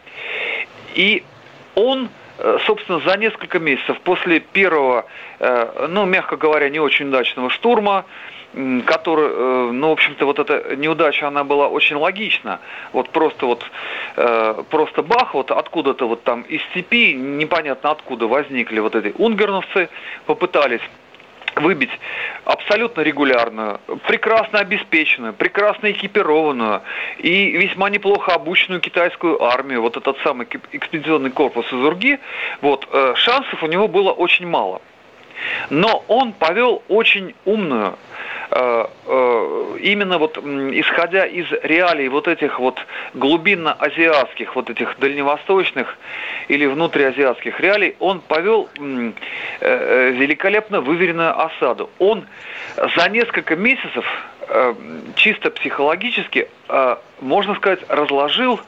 И 0.96 1.24
он 1.76 2.10
собственно, 2.66 3.00
за 3.00 3.18
несколько 3.18 3.60
месяцев 3.60 4.00
после 4.02 4.40
первого, 4.40 5.06
ну, 5.40 6.06
мягко 6.06 6.36
говоря, 6.36 6.70
не 6.70 6.80
очень 6.80 7.10
удачного 7.10 7.50
штурма, 7.50 8.06
который, 8.86 9.30
э, 9.30 9.72
ну, 9.72 9.90
в 9.90 9.92
общем-то, 9.94 10.26
вот 10.26 10.40
эта 10.40 10.76
неудача, 10.76 11.28
она 11.28 11.44
была 11.44 11.68
очень 11.68 11.96
логична. 11.96 12.60
Вот 12.92 13.10
просто 13.10 13.46
вот, 13.46 13.66
э, 14.16 14.64
просто 14.70 15.02
бах, 15.02 15.34
вот 15.34 15.50
откуда-то 15.52 16.08
вот 16.08 16.24
там 16.24 16.44
из 16.44 16.62
степи, 16.72 17.14
непонятно 17.14 17.92
откуда 17.92 18.28
возникли 18.28 18.80
вот 18.80 18.96
эти 18.96 19.14
унгерновцы, 19.18 19.90
попытались 20.26 20.82
выбить 21.56 21.92
абсолютно 22.46 23.02
регулярную, 23.02 23.80
прекрасно 24.08 24.60
обеспеченную, 24.60 25.34
прекрасно 25.34 25.92
экипированную 25.92 26.82
и 27.20 27.52
весьма 27.52 27.90
неплохо 27.90 28.34
обученную 28.34 28.82
китайскую 28.82 29.42
армию, 29.44 29.82
вот 29.82 29.98
этот 29.98 30.18
самый 30.24 30.48
экспедиционный 30.72 31.32
корпус 31.32 31.66
из 31.68 31.74
Урги, 31.74 32.20
вот, 32.62 32.88
э, 32.92 33.14
шансов 33.16 33.64
у 33.64 33.68
него 33.68 33.88
было 33.88 34.12
очень 34.12 34.48
мало. 34.48 34.82
Но 35.70 36.04
он 36.08 36.34
повел 36.34 36.84
очень 36.88 37.36
умную, 37.46 37.98
именно 38.54 40.18
вот 40.18 40.38
исходя 40.38 41.26
из 41.26 41.46
реалий 41.64 42.08
вот 42.08 42.28
этих 42.28 42.60
вот 42.60 42.80
глубинно-азиатских, 43.14 44.56
вот 44.56 44.70
этих 44.70 44.98
дальневосточных 45.00 45.98
или 46.48 46.66
внутриазиатских 46.66 47.60
реалий, 47.60 47.96
он 48.00 48.22
повел 48.22 48.70
э, 48.80 50.12
великолепно 50.12 50.82
выверенную 50.82 51.40
осаду. 51.40 51.90
Он 52.00 52.26
за 52.96 53.10
несколько 53.10 53.56
месяцев 53.56 54.06
чисто 55.16 55.50
психологически, 55.52 56.50
можно 57.22 57.56
сказать, 57.56 57.80
разложил 57.88 58.60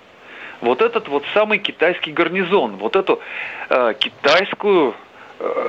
вот 0.62 0.82
этот 0.82 1.10
вот 1.10 1.24
самый 1.34 1.60
китайский 1.60 2.14
гарнизон, 2.14 2.78
вот 2.78 2.96
эту 2.96 3.20
китайскую 4.00 4.92
Э, 4.92 5.05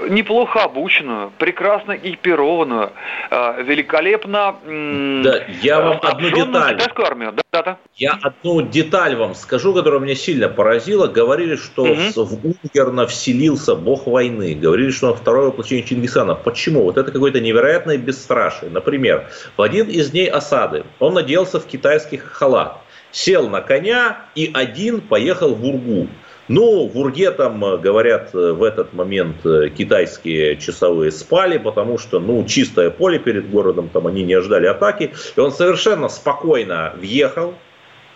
неплохо 0.09 0.62
обученную, 0.62 1.33
прекрасно 1.39 1.93
экипированную, 1.93 2.93
э, 3.31 3.62
великолепно 3.62 4.57
да, 4.64 5.45
я 5.62 5.81
вам 5.81 5.99
одну 6.03 6.31
деталь. 6.31 6.75
китайскую 6.75 7.07
армию. 7.07 7.33
Да, 7.33 7.43
да, 7.53 7.62
да. 7.62 7.79
Я 7.95 8.19
одну 8.23 8.62
деталь 8.62 9.17
вам 9.17 9.35
скажу, 9.35 9.75
которая 9.75 10.01
меня 10.01 10.14
сильно 10.14 10.49
поразила. 10.49 11.07
Говорили, 11.07 11.57
что 11.57 11.83
угу. 11.83 12.25
в 12.25 12.47
Унгерна 12.47 13.07
вселился 13.07 13.75
бог 13.75 14.07
войны. 14.07 14.55
Говорили, 14.55 14.91
что 14.91 15.09
он 15.09 15.17
второе 15.17 15.47
воплощение 15.47 15.85
Чингисхана. 15.85 16.35
Почему? 16.35 16.83
Вот 16.83 16.97
это 16.97 17.11
какое-то 17.11 17.41
невероятное 17.41 17.97
бесстрашие. 17.97 18.71
Например, 18.71 19.29
в 19.57 19.62
один 19.62 19.89
из 19.89 20.11
дней 20.11 20.29
осады 20.29 20.85
он 20.99 21.14
наделся 21.14 21.61
в 21.61 21.67
китайских 21.67 22.25
халат, 22.25 22.79
сел 23.11 23.49
на 23.49 23.61
коня 23.61 24.19
и 24.35 24.51
один 24.53 25.01
поехал 25.01 25.55
в 25.55 25.64
Ургу. 25.64 26.09
Ну, 26.49 26.86
в 26.86 26.97
Урге 26.97 27.32
там, 27.32 27.64
э, 27.64 27.78
говорят, 27.78 28.30
э, 28.32 28.53
в 28.53 28.62
этот 28.62 28.92
момент 28.92 29.44
э, 29.44 29.68
китайские 29.76 30.57
часовые 30.57 31.11
спали, 31.11 31.59
потому 31.59 31.99
что, 31.99 32.20
ну, 32.20 32.44
чистое 32.44 32.90
поле 32.90 33.18
перед 33.18 33.51
городом, 33.51 33.88
там 33.92 34.07
они 34.07 34.22
не 34.22 34.34
ожидали 34.34 34.66
атаки. 34.66 35.12
И 35.34 35.40
он 35.40 35.51
совершенно 35.51 36.09
спокойно 36.09 36.94
въехал, 36.97 37.55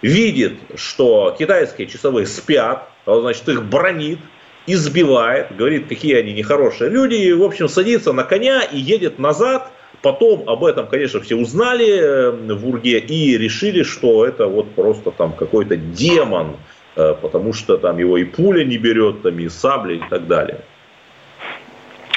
видит, 0.01 0.55
что 0.77 1.35
китайские 1.37 1.89
часовые 1.89 2.27
спят, 2.27 2.89
он, 3.05 3.23
значит, 3.23 3.49
их 3.49 3.65
бронит, 3.65 4.21
избивает, 4.67 5.57
говорит, 5.57 5.89
какие 5.89 6.15
они 6.15 6.33
нехорошие 6.33 6.89
люди, 6.89 7.15
и, 7.15 7.33
в 7.33 7.43
общем, 7.43 7.69
садится 7.69 8.13
на 8.13 8.23
коня 8.23 8.63
и 8.63 8.79
едет 8.79 9.19
назад. 9.19 9.73
Потом 10.03 10.49
об 10.49 10.65
этом, 10.65 10.87
конечно, 10.87 11.21
все 11.21 11.35
узнали 11.35 12.31
в 12.55 12.69
Урге 12.69 13.01
и 13.01 13.37
решили, 13.37 13.83
что 13.83 14.25
это 14.25 14.47
вот 14.47 14.71
просто 14.75 15.11
там 15.11 15.33
какой-то 15.33 15.77
демон, 15.77 16.57
потому 16.95 17.53
что 17.53 17.79
там 17.79 17.99
его 17.99 18.19
и 18.19 18.25
пуля 18.25 18.65
не 18.65 18.79
берет, 18.79 19.23
там 19.23 19.39
и 19.39 19.49
сабли 19.49 19.97
и 19.97 20.03
так 20.11 20.27
далее. 20.27 20.61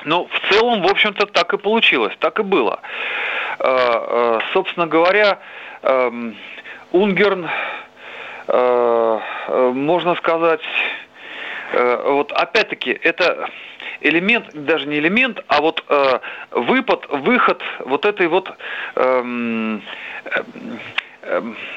Ну, 0.06 0.28
в 0.28 0.54
целом, 0.54 0.82
в 0.82 0.88
общем-то, 0.88 1.26
так 1.28 1.54
и 1.54 1.58
получилось, 1.58 2.14
так 2.20 2.40
и 2.40 2.44
было. 2.44 2.80
Э, 3.60 3.66
э, 3.66 4.40
собственно 4.54 4.88
говоря, 4.88 5.40
эм, 5.82 6.36
Унгерн, 6.92 7.50
можно 8.46 10.16
сказать, 10.16 10.60
вот 11.72 12.34
опять-таки, 12.34 12.92
это 12.92 13.50
элемент, 14.02 14.48
даже 14.54 14.86
не 14.86 15.00
элемент, 15.00 15.44
а 15.48 15.62
вот 15.62 15.84
выпад, 16.52 17.08
выход 17.10 17.64
вот 17.80 18.06
этой 18.06 18.28
вот, 18.28 18.52
эм, 18.96 19.82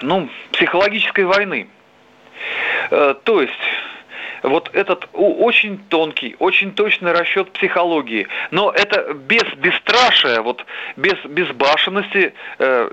ну, 0.02 0.28
психологической 0.50 1.24
войны. 1.24 1.68
Э, 2.90 3.14
то 3.22 3.42
есть 3.42 3.52
вот 4.42 4.70
этот 4.72 5.08
очень 5.12 5.78
тонкий, 5.88 6.36
очень 6.38 6.72
точный 6.72 7.12
расчет 7.12 7.50
психологии. 7.52 8.28
Но 8.50 8.70
это 8.70 9.14
без 9.14 9.44
бесстрашия, 9.54 10.40
вот 10.40 10.64
без 10.96 11.14
безбашенности 11.24 12.34
э, 12.58 12.90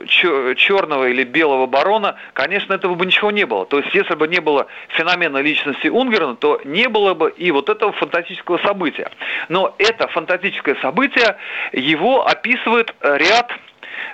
черного 0.56 1.10
или 1.10 1.24
белого 1.24 1.68
барона, 1.68 2.16
конечно, 2.34 2.74
этого 2.74 2.96
бы 2.96 3.06
ничего 3.06 3.32
не 3.32 3.46
было. 3.46 3.66
То 3.66 3.80
есть, 3.80 3.94
если 3.94 4.16
бы 4.16 4.28
не 4.28 4.40
было 4.40 4.68
феномена 4.90 5.38
личности 5.38 5.88
Унгерна, 5.88 6.36
то 6.36 6.60
не 6.64 6.90
было 6.90 7.14
бы 7.14 7.32
и 7.32 7.52
вот 7.52 7.70
этого 7.70 7.92
фантастического 7.94 8.58
события. 8.60 9.10
Но 9.50 9.76
это 9.78 10.08
фантастическое 10.08 10.76
событие, 10.82 11.38
его 11.72 12.26
описывает 12.26 12.94
ряд 13.02 13.52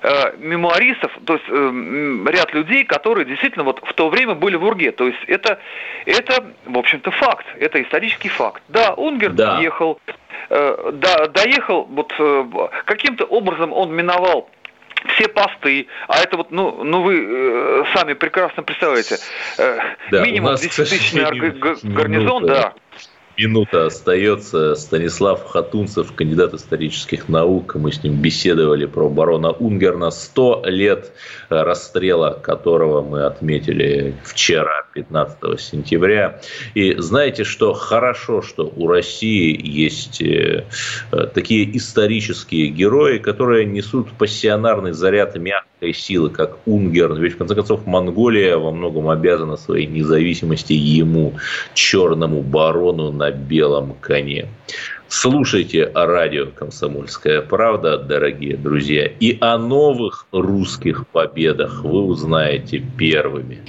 э, 0.02 0.38
мемуаристов, 0.38 1.12
то 1.26 1.34
есть 1.34 1.46
э, 1.50 2.32
ряд 2.32 2.54
людей, 2.54 2.84
которые 2.84 3.26
действительно 3.26 3.64
вот 3.64 3.82
в 3.84 3.94
то 3.94 4.10
время 4.10 4.36
были 4.36 4.56
в 4.56 4.64
Урге. 4.64 4.92
То 4.92 5.08
есть 5.08 5.20
это, 5.28 5.60
это 6.06 6.46
в 6.66 6.78
общем-то, 6.78 7.12
факт, 7.12 7.46
это 7.60 7.82
исторический 7.82 8.30
факт. 8.30 8.62
Да, 8.68 8.94
Унгер 8.94 9.32
да. 9.32 9.60
ехал, 9.60 10.00
э, 10.50 10.92
да, 10.94 11.28
доехал, 11.28 11.86
вот 11.86 12.14
э, 12.18 12.46
каким-то 12.86 13.26
образом 13.26 13.74
он 13.74 13.94
миновал 13.94 14.50
все 15.16 15.30
посты, 15.30 15.88
а 16.08 16.20
это 16.20 16.38
вот, 16.38 16.52
ну, 16.52 16.84
ну 16.84 17.02
вы 17.02 17.26
э, 17.26 17.84
сами 17.94 18.14
прекрасно 18.14 18.64
представляете, 18.64 19.18
э, 19.58 19.80
да, 20.12 20.26
минимум 20.26 20.54
10-тысячный 20.54 21.24
гарнизон, 21.84 22.46
да 22.46 22.74
минута 23.40 23.86
остается. 23.86 24.76
Станислав 24.76 25.46
Хатунцев, 25.46 26.14
кандидат 26.14 26.54
исторических 26.54 27.30
наук. 27.30 27.76
Мы 27.76 27.92
с 27.92 28.04
ним 28.04 28.22
беседовали 28.22 28.86
про 28.86 29.10
барона 29.10 29.52
Унгерна. 29.52 30.12
Сто 30.12 30.62
лет 30.66 31.12
расстрела 31.50 32.32
которого 32.34 33.02
мы 33.02 33.26
отметили 33.26 34.16
вчера, 34.24 34.84
15 34.94 35.60
сентября. 35.60 36.42
И 36.74 36.96
знаете, 36.96 37.44
что 37.44 37.74
хорошо, 37.74 38.42
что 38.42 38.72
у 38.76 38.88
России 38.88 39.60
есть 39.62 40.22
э, 40.22 40.66
такие 41.34 41.78
исторические 41.78 42.68
герои, 42.68 43.18
которые 43.18 43.66
несут 43.66 44.12
пассионарный 44.12 44.92
заряд 44.92 45.38
мягкой 45.38 45.94
силы, 45.94 46.30
как 46.30 46.58
Унгерн. 46.66 47.18
Ведь, 47.18 47.34
в 47.34 47.38
конце 47.38 47.56
концов, 47.56 47.86
Монголия 47.86 48.58
во 48.58 48.72
многом 48.72 49.10
обязана 49.10 49.58
своей 49.58 49.88
независимости 49.88 50.74
ему, 50.74 51.36
черному 51.74 52.42
барону 52.42 53.12
белом 53.32 53.96
коне. 54.00 54.48
Слушайте 55.08 55.92
радио 55.94 56.48
«Комсомольская 56.48 57.42
правда», 57.42 57.98
дорогие 57.98 58.56
друзья, 58.56 59.08
и 59.08 59.38
о 59.42 59.58
новых 59.58 60.28
русских 60.32 61.08
победах 61.08 61.84
вы 61.84 62.04
узнаете 62.04 62.80
первыми. 62.80 63.60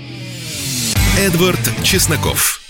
Эдвард 1.19 1.61
Чесноков. 1.83 2.61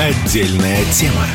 Отдельная 0.00 0.84
тема. 0.92 1.26